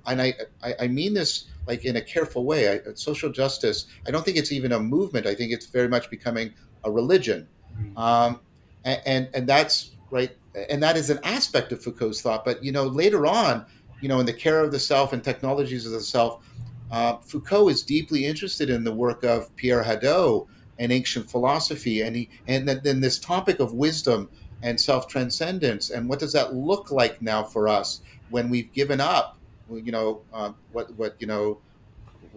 [0.06, 2.70] and I, I, I, mean this like in a careful way.
[2.70, 5.28] I, social justice, I don't think it's even a movement.
[5.28, 6.54] I think it's very much becoming
[6.86, 7.46] a religion.
[7.78, 7.98] Mm.
[7.98, 8.40] Um,
[8.86, 10.32] and, and, and that's right.
[10.70, 12.46] And that is an aspect of Foucault's thought.
[12.46, 13.66] But, you know, later on,
[14.00, 16.48] you know, in the care of the self and technologies of the self,
[16.90, 20.48] uh, Foucault is deeply interested in the work of Pierre Hadot
[20.80, 24.30] and ancient philosophy, and he, and then this topic of wisdom
[24.64, 29.00] and self transcendence, and what does that look like now for us when we've given
[29.00, 29.38] up,
[29.72, 31.60] you know, uh, what what you know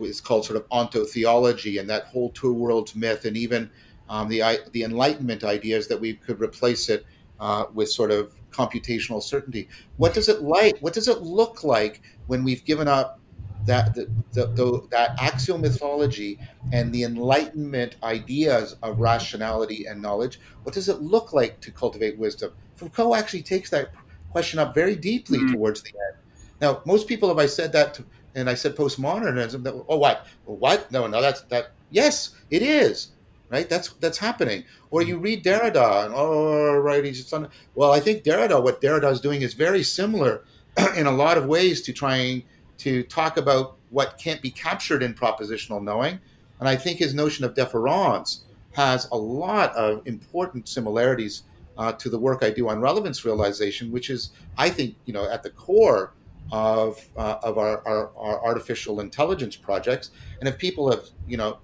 [0.01, 3.71] is called sort of ontotheology and that whole two worlds myth, and even
[4.09, 7.07] um, the the Enlightenment ideas that we could replace it
[7.39, 9.69] uh, with sort of computational certainty.
[9.97, 10.79] What does it like?
[10.81, 13.20] What does it look like when we've given up
[13.67, 16.39] that the, the, the, that axial mythology
[16.73, 22.19] and the enlightenment ideas of rationality and knowledge what does it look like to cultivate
[22.19, 22.53] wisdom?
[22.77, 23.91] Foucault actually takes that
[24.31, 25.53] question up very deeply mm-hmm.
[25.53, 26.19] towards the end.
[26.61, 28.05] Now most people have i said that to,
[28.35, 30.27] and i said postmodernism that, oh what?
[30.45, 30.91] What?
[30.93, 33.13] No no that's that yes it is
[33.51, 33.69] right?
[33.69, 34.65] That's that's happening.
[34.91, 38.81] Or you read derrida and oh right he's just on well i think derrida what
[38.81, 40.45] derrida is doing is very similar
[40.97, 42.43] in a lot of ways to trying
[42.81, 46.19] to talk about what can't be captured in propositional knowing.
[46.59, 48.41] And I think his notion of différance
[48.73, 51.43] has a lot of important similarities
[51.77, 55.29] uh, to the work I do on relevance realization, which is, I think, you know,
[55.29, 56.15] at the core
[56.53, 60.11] of uh, of our, our, our, artificial intelligence projects.
[60.41, 61.59] And if people have, you know,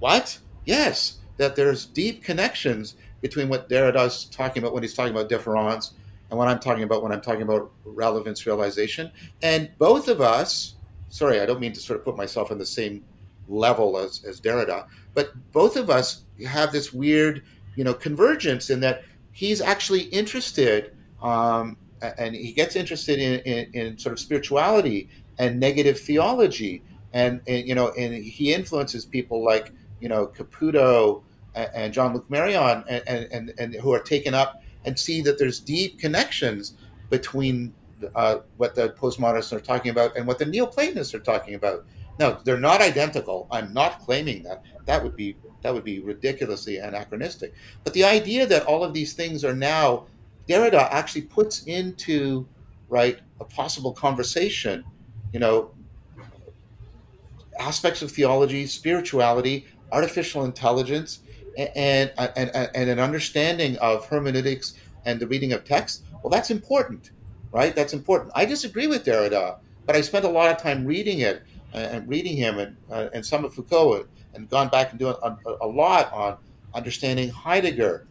[0.00, 0.38] what?
[0.64, 5.92] Yes, that there's deep connections between what Derrida's talking about when he's talking about différance
[6.32, 9.12] and what I'm talking about when I'm talking about relevance realization.
[9.42, 10.76] And both of us,
[11.10, 13.04] sorry, I don't mean to sort of put myself in the same
[13.48, 17.42] level as, as Derrida, but both of us have this weird,
[17.76, 19.02] you know, convergence in that
[19.32, 25.60] he's actually interested um, and he gets interested in, in, in, sort of spirituality and
[25.60, 26.82] negative theology.
[27.12, 29.70] And, and, you know, and he influences people like,
[30.00, 31.24] you know, Caputo
[31.54, 35.60] and, and Jean-Luc Marion and, and, and, who are taken up and see that there's
[35.60, 36.74] deep connections
[37.10, 37.72] between
[38.14, 41.84] uh, what the postmodernists are talking about and what the Neoplatonists are talking about.
[42.18, 43.46] Now, they're not identical.
[43.50, 44.64] I'm not claiming that.
[44.86, 47.54] That would be that would be ridiculously anachronistic.
[47.84, 50.06] But the idea that all of these things are now
[50.48, 52.46] Derrida actually puts into
[52.88, 54.84] right a possible conversation,
[55.32, 55.72] you know,
[57.58, 61.20] aspects of theology, spirituality, artificial intelligence,
[61.56, 64.74] and, and, and, an understanding of hermeneutics
[65.04, 66.04] and the reading of text.
[66.22, 67.10] Well, that's important,
[67.50, 67.74] right?
[67.74, 68.32] That's important.
[68.34, 71.42] I disagree with Derrida, but I spent a lot of time reading it
[71.72, 75.36] and reading him and, uh, and some of Foucault and gone back and doing a,
[75.60, 76.36] a lot on
[76.74, 78.06] understanding Heidegger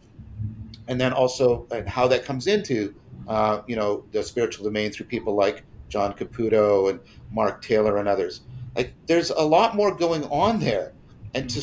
[0.88, 2.94] and then also and how that comes into
[3.28, 8.08] uh, you know the spiritual domain through people like John Caputo and Mark Taylor and
[8.08, 8.40] others.
[8.74, 10.92] Like there's a lot more going on there,
[11.34, 11.62] and to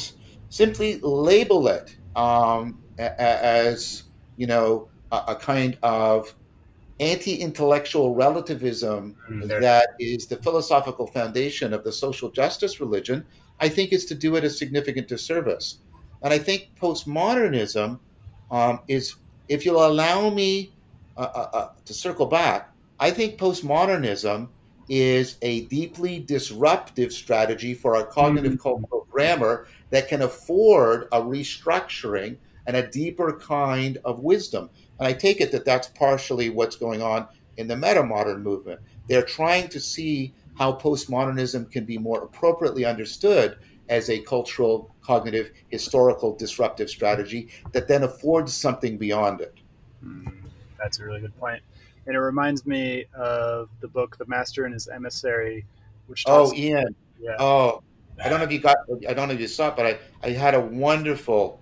[0.50, 4.04] simply label it um, as
[4.38, 6.36] you know a, a kind of
[7.00, 13.26] anti-intellectual relativism mm, that is the philosophical foundation of the social justice religion,
[13.60, 15.78] I think is to do it a significant disservice.
[16.22, 18.00] And I think postmodernism
[18.52, 19.16] um, is,
[19.48, 20.74] if you'll allow me
[21.16, 24.50] uh, uh, uh, to circle back, I think postmodernism
[24.90, 28.62] is a deeply disruptive strategy for our cognitive mm-hmm.
[28.62, 32.36] cultural grammar that can afford a restructuring
[32.66, 34.70] and a deeper kind of wisdom.
[35.00, 37.28] And I take it that that's partially what's going on
[37.58, 38.80] in the meta modern movement.
[39.08, 43.58] They're trying to see how postmodernism can be more appropriately understood
[43.90, 49.56] as a cultural, cognitive, historical disruptive strategy that then affords something beyond it.
[50.06, 50.32] Mm,
[50.78, 51.62] that's a really good point.
[52.10, 55.64] And it reminds me of the book The Master and His Emissary,
[56.08, 56.96] which Oh, Iain.
[57.22, 57.36] Yeah.
[57.38, 57.84] Oh,
[58.24, 60.00] I don't know if you got I don't know if you saw it, but I,
[60.24, 61.62] I had a wonderful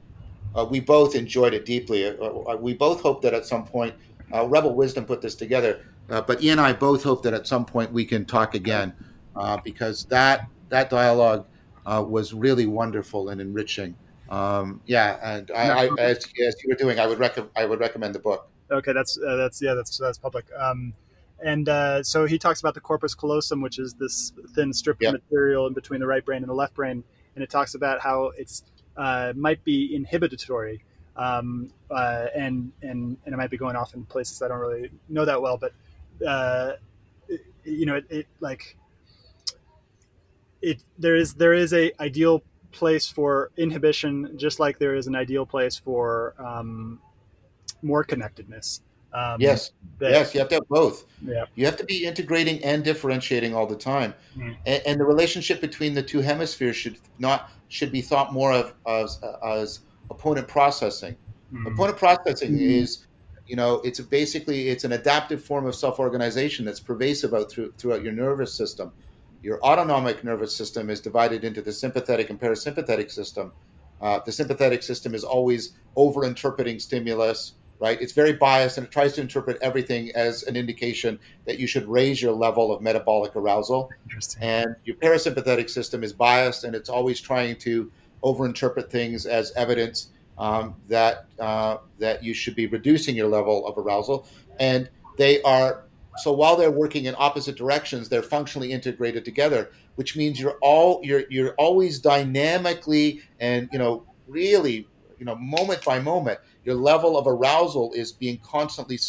[0.56, 2.08] uh, we both enjoyed it deeply.
[2.08, 3.94] Uh, uh we both hope that at some point
[4.34, 7.46] uh, Rebel Wisdom put this together, uh, but Iain and I both hope that at
[7.46, 8.94] some point we can talk again
[9.36, 11.46] uh, because that that dialogue
[11.86, 13.98] uh, was really wonderful and enriching.
[14.30, 17.82] Um, yeah, and I, I, as, as, you were doing, I would recommend I would
[17.82, 18.50] recommend the book.
[18.72, 20.46] Okay, that's uh, that's yeah, that's that's public.
[20.58, 20.94] Um,
[21.44, 25.14] and uh, so he talks about the corpus callosum, which is this thin strip yep.
[25.14, 27.04] of material in between the right brain and the left brain,
[27.36, 28.64] and it talks about how it's
[28.98, 30.84] uh, might be inhibitory,
[31.16, 34.90] um, uh, and and and it might be going off in places I don't really
[35.10, 35.74] know that well, but
[36.26, 36.74] uh,
[37.64, 38.76] you know, it, it like
[40.62, 45.16] it there is there is a ideal place for inhibition, just like there is an
[45.16, 47.00] ideal place for um,
[47.88, 48.82] more connectedness.
[49.14, 51.06] Um, yes, that, yes, you have to have both.
[51.26, 54.56] Yeah, you have to be integrating and differentiating all the time, mm.
[54.66, 58.74] and, and, the relationship between the two hemispheres should not should be thought more of
[58.86, 59.80] as, as
[60.12, 61.16] opponent processing.
[61.54, 61.74] Mm.
[61.74, 62.62] Opponent processing mm.
[62.62, 63.08] is,
[63.48, 67.74] you know, it's basically it's an adaptive form of self organization that's pervasive out through,
[67.78, 68.92] throughout your nervous system
[69.42, 73.52] your autonomic nervous system is divided into the sympathetic and parasympathetic system.
[74.02, 78.02] Uh, the sympathetic system is always over interpreting stimulus, right?
[78.02, 81.88] It's very biased and it tries to interpret everything as an indication that you should
[81.88, 83.90] raise your level of metabolic arousal.
[84.42, 87.92] And your parasympathetic system is biased and it's always trying to
[88.24, 93.78] overinterpret things as evidence um, that uh, that you should be reducing your level of
[93.78, 94.28] arousal.
[94.60, 95.84] And they are
[96.18, 101.00] so while they're working in opposite directions, they're functionally integrated together, which means you're all
[101.04, 104.88] you're you're always dynamically and you know really
[105.20, 109.00] you know moment by moment your level of arousal is being constantly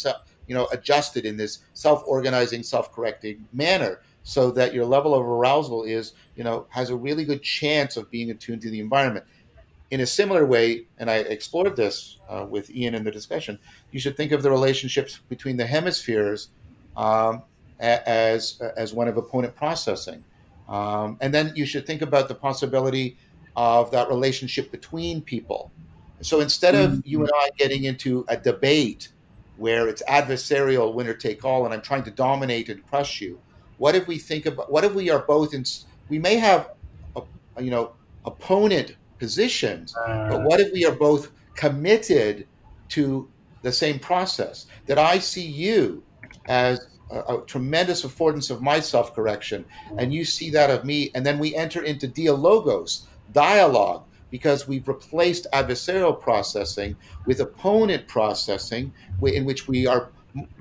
[0.47, 6.13] you know adjusted in this self-organizing, self-correcting manner so that your level of arousal is
[6.35, 9.25] you know has a really good chance of being attuned to the environment
[9.91, 13.57] in a similar way, and I explored this uh, with Iain in the discussion,
[13.91, 16.49] you should think of the relationships between the hemispheres
[16.95, 17.43] um,
[17.79, 20.23] as as one of opponent processing.
[20.67, 23.17] Um, and then you should think about the possibility
[23.55, 25.71] of that relationship between people.
[26.21, 26.99] So instead of mm-hmm.
[27.09, 29.09] you and I getting into a debate
[29.57, 33.39] where it's adversarial, winner take all, and I'm trying to dominate and crush you,
[33.77, 35.63] what if we think about what if we are both in?
[36.09, 36.71] We may have,
[37.15, 37.21] a,
[37.61, 37.93] you know,
[38.25, 42.47] opponent positions, uh, but what if we are both committed
[42.89, 43.29] to
[43.61, 46.03] the same process, that I see you
[46.47, 49.65] as a, a tremendous affordance of my self correction,
[49.97, 54.87] and you see that of me, and then we enter into dialogos, dialogue, because we've
[54.87, 60.11] replaced adversarial processing with opponent processing, in which we are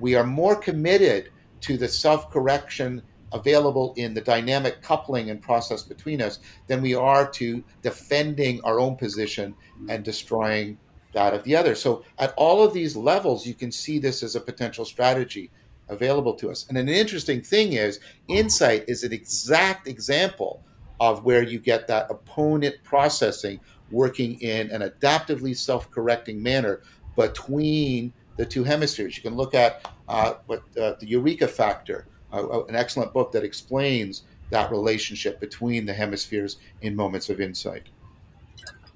[0.01, 3.03] we are more committed to the self correction
[3.33, 8.81] available in the dynamic coupling and process between us than we are to defending our
[8.81, 9.55] own position
[9.89, 10.79] and destroying
[11.13, 11.75] that of the other.
[11.75, 15.51] So, at all of these levels, you can see this as a potential strategy
[15.89, 16.67] available to us.
[16.69, 20.63] And an interesting thing is, insight is an exact example
[21.01, 26.83] of where you get that opponent processing working in an adaptively self correcting manner
[27.17, 29.17] between the two hemispheres.
[29.17, 33.33] You can look at uh, what uh, the Eureka Factor, uh, uh, an excellent book
[33.33, 37.89] that explains that relationship between the hemispheres in moments of insight.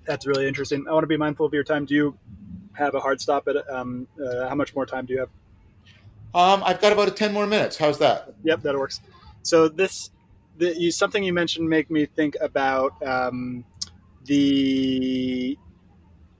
[0.04, 0.86] That's really interesting.
[0.88, 1.84] I want to be mindful of your time.
[1.84, 2.18] Do you
[2.72, 5.28] have a hard stop at um, uh, how much more time do you have?
[6.34, 7.76] Um, I've got about a 10 more minutes.
[7.76, 8.34] How's that?
[8.42, 9.00] Yep, that works.
[9.42, 10.10] So this,
[10.56, 13.64] the, you, something you mentioned make me think about um,
[14.24, 15.58] the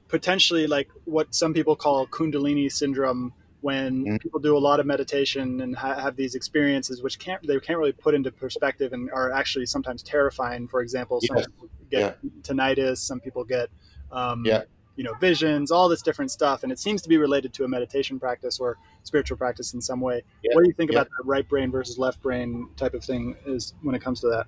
[0.09, 3.33] potentially like what some people call kundalini syndrome
[3.63, 4.17] when mm-hmm.
[4.17, 7.79] people do a lot of meditation and ha- have these experiences which can't they can't
[7.79, 11.47] really put into perspective and are actually sometimes terrifying for example some yes.
[11.47, 12.31] people get yeah.
[12.43, 13.71] tinnitus some people get
[14.11, 14.63] um, yeah.
[14.97, 17.69] You know visions all this different stuff and it seems to be related to a
[17.69, 20.51] meditation practice or spiritual practice in some way yeah.
[20.55, 23.75] what do you think about that right brain versus left brain type of thing is
[23.83, 24.47] when it comes to that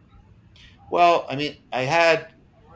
[0.90, 2.28] well i mean i had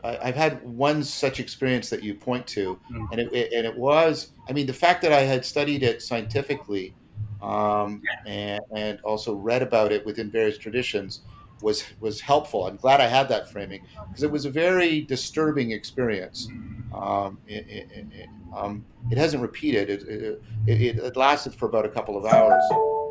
[0.05, 3.09] I've had one such experience that you point to, mm.
[3.11, 6.03] and it, it, and it was, I mean, the fact that I had studied it
[6.03, 6.95] scientifically,
[7.43, 11.23] um, and, and also read about it within various traditions,
[11.63, 12.67] was was helpful.
[12.67, 16.49] I'm glad I had that framing because it was a very disturbing experience.
[16.95, 19.91] Um, it, it, it, um, it, hasn't repeated.
[19.91, 22.63] It, it, lasted for about a couple of hours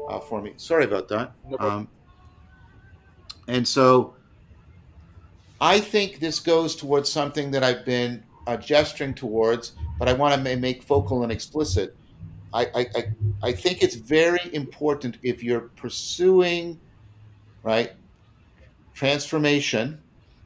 [0.09, 0.53] uh, for me.
[0.57, 1.33] Sorry about that.
[1.47, 1.87] No um,
[3.47, 4.15] and so
[5.61, 10.43] I think this goes towards something that I've been uh, gesturing towards, but I want
[10.43, 11.95] to make vocal and explicit.
[12.53, 13.03] I, I,
[13.43, 16.79] I think it's very important if you're pursuing,
[17.63, 17.91] right,
[18.93, 20.01] transformation,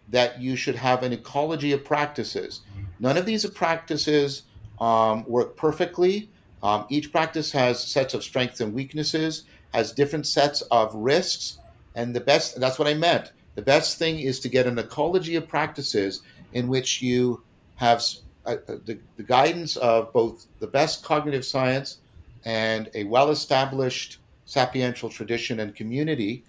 [0.09, 2.61] that you should have an ecology of practices.
[3.01, 4.43] None of these practices
[4.79, 6.29] um, work perfectly.
[6.63, 9.43] Um, each practice has sets of strengths and weaknesses,
[9.73, 11.57] has different sets of risks,
[11.95, 12.57] and the best.
[12.59, 16.21] That's what I meant the best thing is to get an ecology of practices
[16.53, 17.41] in which you
[17.75, 18.03] have
[18.45, 21.97] uh, uh, the, the guidance of both the best cognitive science
[22.45, 26.43] and a well established sapiential tradition and community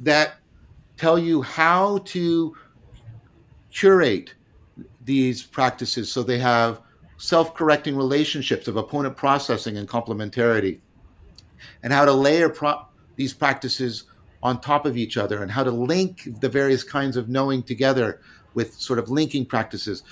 [0.00, 0.34] that
[0.96, 2.56] tell you how to
[3.70, 4.34] curate
[5.10, 6.80] these practices so they have
[7.16, 10.78] self correcting relationships of opponent processing and complementarity,
[11.82, 12.86] and how to layer pro-
[13.16, 14.04] these practices
[14.40, 18.20] on top of each other and how to link the various kinds of knowing together
[18.54, 20.04] with sort of linking practices.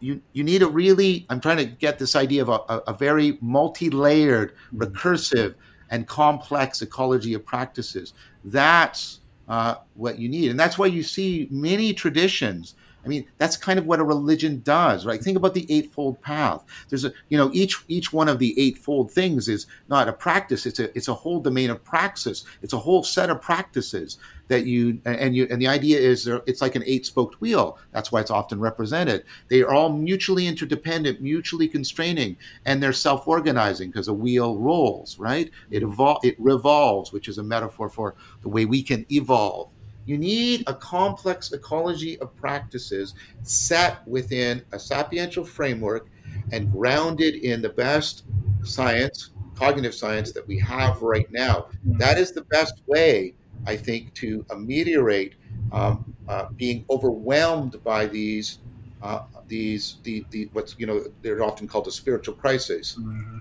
[0.00, 2.58] You, you need a really, I'm trying to get this idea of a,
[2.90, 4.82] a very multi layered, mm-hmm.
[4.82, 5.54] recursive,
[5.90, 8.14] and complex ecology of practices.
[8.44, 10.50] That's uh, what you need.
[10.50, 12.74] And that's why you see many traditions
[13.06, 15.22] I mean, that's kind of what a religion does, right?
[15.22, 16.64] Think about the eightfold path.
[16.88, 20.66] There's a, you know, each each one of the eightfold things is not a practice.
[20.66, 22.44] It's a it's a whole domain of praxis.
[22.62, 26.60] It's a whole set of practices that you and you and the idea is it's
[26.60, 27.78] like an eight-spoked wheel.
[27.92, 29.24] That's why it's often represented.
[29.48, 35.50] They are all mutually interdependent, mutually constraining, and they're self-organizing because a wheel rolls, right?
[35.70, 39.70] It evol- it revolves, which is a metaphor for the way we can evolve
[40.06, 46.08] you need a complex ecology of practices set within a sapiential framework
[46.52, 48.24] and grounded in the best
[48.62, 51.66] science, cognitive science that we have right now.
[51.84, 53.34] That is the best way,
[53.66, 55.34] I think, to ameliorate
[55.72, 58.58] um, uh, being overwhelmed by these.
[59.02, 62.96] Uh, these the, the what's you know they're often called a spiritual crisis.
[62.98, 63.38] Mm-hmm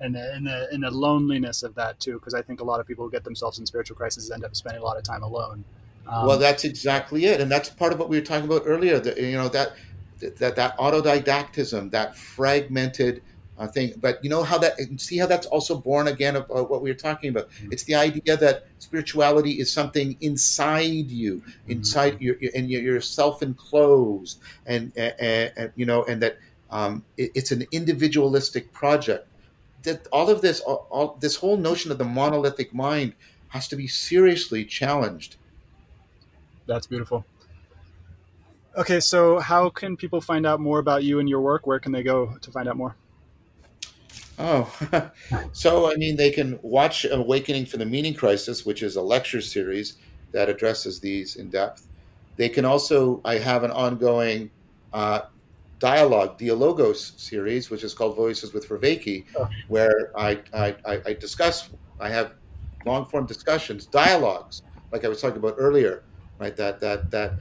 [0.00, 2.80] and the, and the, and the loneliness of that too, because I think a lot
[2.80, 5.22] of people who get themselves in spiritual crises end up spending a lot of time
[5.22, 5.64] alone.
[6.06, 8.98] Um, well, that's exactly it, and that's part of what we were talking about earlier.
[8.98, 9.74] That you know that
[10.20, 13.22] that that autodidactism, that fragmented
[13.58, 13.92] uh, thing.
[14.00, 16.90] But you know how that see how that's also born again of uh, what we
[16.90, 17.50] were talking about.
[17.50, 17.72] Mm-hmm.
[17.72, 21.72] It's the idea that spirituality is something inside you, mm-hmm.
[21.72, 22.42] inside mm-hmm.
[22.42, 26.38] your, and you're self-enclosed, and, and, and you know, and that
[26.70, 29.27] um, it, it's an individualistic project
[29.82, 33.14] that all of this, all, all, this whole notion of the monolithic mind
[33.48, 35.36] has to be seriously challenged.
[36.66, 37.24] That's beautiful.
[38.76, 41.66] Okay, so how can people find out more about you and your work?
[41.66, 42.94] Where can they go to find out more?
[44.38, 44.72] Oh,
[45.52, 49.40] so I mean, they can watch Awakening from the Meaning Crisis, which is a lecture
[49.40, 49.96] series
[50.32, 51.88] that addresses these in depth.
[52.36, 54.50] They can also, I have an ongoing
[54.92, 55.22] uh,
[55.78, 59.48] dialogue, Dialogos series, which is called Voices with Vervaeke, oh.
[59.68, 60.74] where I, I,
[61.06, 61.70] I discuss,
[62.00, 62.32] I have
[62.84, 64.62] long form discussions, dialogues,
[64.92, 66.04] like I was talking about earlier,
[66.38, 66.56] right?
[66.56, 67.34] That, that, that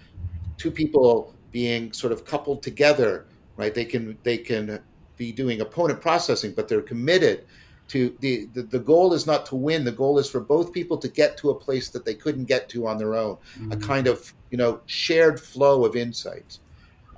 [0.57, 3.25] two people being sort of coupled together,
[3.55, 3.73] right?
[3.73, 4.81] They can, they can
[5.15, 7.45] be doing opponent processing, but they're committed
[7.89, 9.85] to the, the, the goal is not to win.
[9.85, 12.67] The goal is for both people to get to a place that they couldn't get
[12.69, 13.71] to on their own, mm-hmm.
[13.71, 16.59] a kind of, you know, shared flow of insights.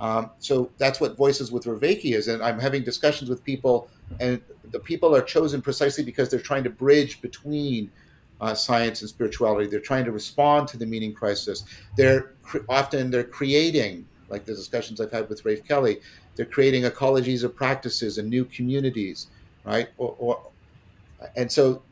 [0.00, 2.28] Um, so that's what Voices with Vervaeke is.
[2.28, 3.88] And I'm having discussions with people,
[4.18, 4.40] and
[4.70, 7.90] the people are chosen precisely because they're trying to bridge between
[8.40, 9.68] uh, science and spirituality.
[9.68, 11.64] They're trying to respond to the meaning crisis.
[11.96, 12.32] They're
[12.68, 16.00] often they're creating, like the discussions I've had with Rafe Kelley,
[16.36, 19.26] they're creating ecologies of practices and new communities,
[19.64, 19.90] right?
[19.98, 20.50] Or, or
[21.36, 21.82] and so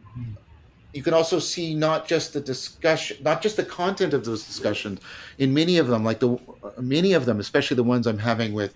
[0.93, 5.01] you can also see not just the discussion, not just the content of those discussions.
[5.39, 6.39] In many of them, like the
[6.79, 8.75] many of them, especially the ones I'm having with,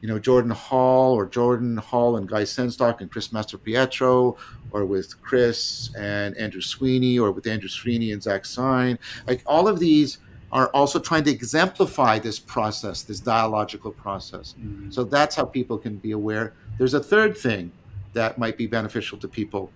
[0.00, 4.36] you know, Jordan Hall or Jordan Hall and Guy Sengstock and Chris Mastropietro,
[4.70, 8.98] or with Chris and Andrew Sweeney, or with Andrew Sweeney and Zak Stein.
[9.26, 10.18] Like all of these
[10.52, 14.54] are also trying to exemplify this process, this dialogical process.
[14.58, 14.90] Mm-hmm.
[14.90, 16.54] So that's how people can be aware.
[16.78, 17.72] There's a third thing
[18.12, 19.70] that might be beneficial to people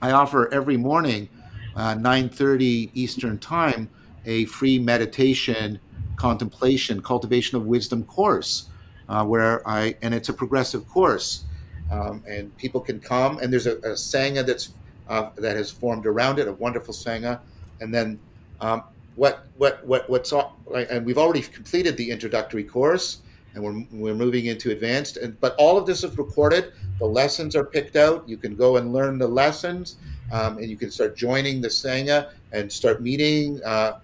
[0.00, 1.28] I offer every morning,
[1.74, 3.88] uh, 9:30 Eastern Time,
[4.24, 5.80] a free meditation,
[6.16, 8.68] contemplation, cultivation of wisdom course,
[9.08, 11.44] uh, where I and it's a progressive course,
[11.90, 13.38] um, and people can come.
[13.38, 14.70] And there's a, a sangha that's
[15.08, 17.40] uh, that has formed around it, a wonderful sangha,
[17.80, 18.18] and then
[18.60, 18.84] um,
[19.16, 23.18] what what what what's all, and we've already completed the introductory course
[23.54, 26.72] and we're, we're moving into advanced and but all of this is recorded.
[26.98, 28.28] The lessons are picked out.
[28.28, 29.96] You can go and learn the lessons
[30.32, 33.98] um, and you can start joining the sangha and start meeting uh,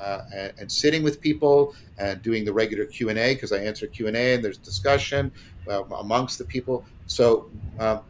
[0.00, 0.20] uh,
[0.58, 4.58] and, sitting with people and doing the regular q&a because i answer q&a and there's
[4.58, 5.32] discussion
[5.68, 6.84] uh, amongst the people.
[7.06, 8.00] So um,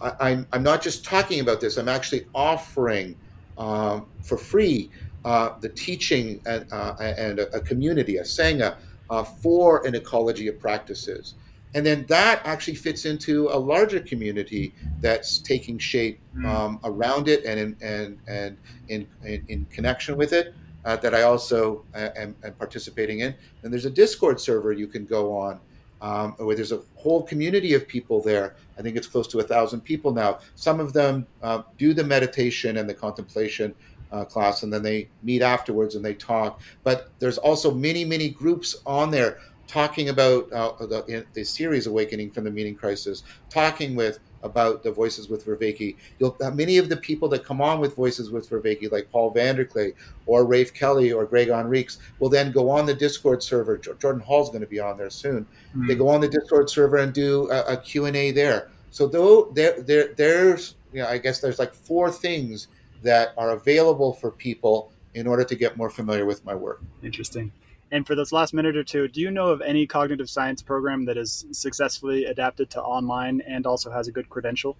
[0.00, 1.76] I, am I'm, I'm not just talking about this.
[1.76, 3.16] I'm actually offering
[3.58, 4.90] um, for free
[5.24, 8.76] uh, the teaching and, uh, and a, a community a sangha
[9.12, 11.34] uh, for an ecology of practices.
[11.74, 16.46] And then that actually fits into a larger community that's taking shape hmm.
[16.46, 18.56] um, around it and in, and, and
[18.88, 20.54] in, in, in connection with it
[20.86, 23.34] uh, that I also uh, am, am, participating in.
[23.62, 25.60] And there's a Discord server you can go on
[26.00, 28.56] um, where there's a whole community of people there.
[28.78, 30.40] I think it's close to a thousand people now.
[30.54, 33.74] Some of them uh, do the meditation and the contemplation
[34.12, 36.60] uh, class, and then they meet afterwards and they talk.
[36.84, 42.30] But there's also many, many groups on there talking about uh, the, the, series Awakening
[42.30, 45.96] from the Meaning Crisis, talking with about the Voices with Vervaeke.
[46.18, 49.32] You'll uh, many of the people that come on with Voices with Vervaeke, like Paul
[49.32, 49.94] VanderKlay
[50.26, 53.78] or Rafe Kelley or Greg Henriques, will then go on the Discord server.
[53.78, 55.44] Jordan Hall's going to be on there soon.
[55.44, 55.86] Mm-hmm.
[55.86, 58.68] They go on the Discord server and do a, a Q&A there.
[58.90, 62.68] So though there, there, there's, you know, I guess there's like four things
[63.02, 66.82] that are available for people in order to get more familiar with my work.
[67.02, 67.52] Interesting.
[67.90, 71.04] And for this last minute or two, do you know of any cognitive science program
[71.04, 74.78] that is successfully adapted to online and also has a good credential?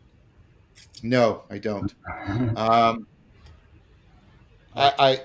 [1.02, 1.94] No, I don't.
[2.56, 3.06] um,
[4.74, 5.20] I, I,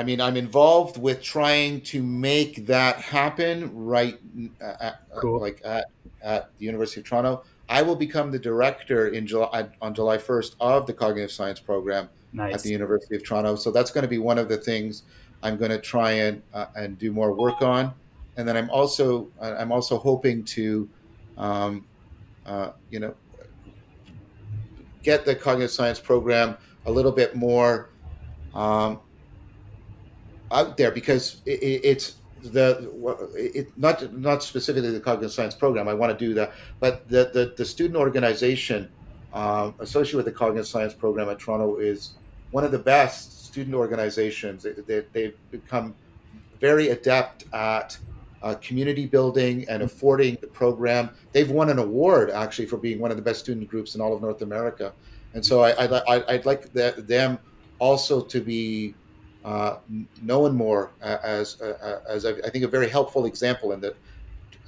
[0.00, 4.18] I mean, I'm involved with trying to make that happen right,
[4.60, 5.40] uh, at, cool.
[5.40, 5.86] like at,
[6.20, 7.44] at the University of Toronto.
[7.68, 12.08] I will become the director in July on July 1st of the cognitive science program
[12.32, 12.54] nice.
[12.54, 13.56] at the University of Toronto.
[13.56, 15.02] So that's going to be one of the things
[15.42, 17.92] I'm going to try and uh, and do more work on.
[18.36, 20.88] And then I'm also I'm also hoping to,
[21.36, 21.84] um,
[22.46, 23.14] uh, you know,
[25.02, 27.90] get the cognitive science program a little bit more
[28.54, 29.00] um,
[30.50, 32.14] out there because it, it's
[32.52, 32.90] the
[33.34, 35.88] it, not not specifically the cognitive science program.
[35.88, 38.88] I want to do that, but the the, the student organization
[39.32, 42.14] um, associated with the cognitive science program at Toronto is
[42.50, 44.66] one of the best student organizations.
[44.86, 45.94] They, they've become
[46.60, 47.98] very adept at
[48.42, 51.10] uh, community building and affording the program.
[51.32, 54.14] They've won an award actually for being one of the best student groups in all
[54.14, 54.92] of North America.
[55.34, 57.38] And so I, would like the, them
[57.78, 58.94] also to be
[59.48, 59.78] uh,
[60.20, 63.96] known more as, uh, as I think a very helpful example in that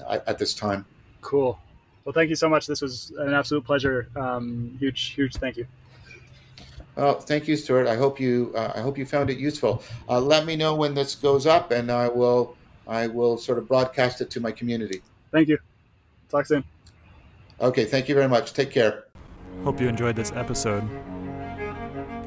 [0.09, 0.87] at this time.
[1.21, 1.59] Cool.
[2.05, 2.67] Well, thank you so much.
[2.67, 4.09] This was an absolute pleasure.
[4.17, 5.67] Um, huge, huge thank you.
[6.97, 7.87] Oh, thank you, Stewart.
[7.87, 9.83] I hope you uh, I hope you found it useful.
[10.09, 12.57] Uh, let me know when this goes up, and I will
[12.89, 15.03] I will sort of broadcast it to my community.
[15.31, 15.59] Thank you.
[16.31, 16.65] Talk soon.
[17.61, 17.85] Okay.
[17.85, 18.55] Thank you very much.
[18.55, 19.05] Take care.
[19.63, 20.89] Hope you enjoyed this episode.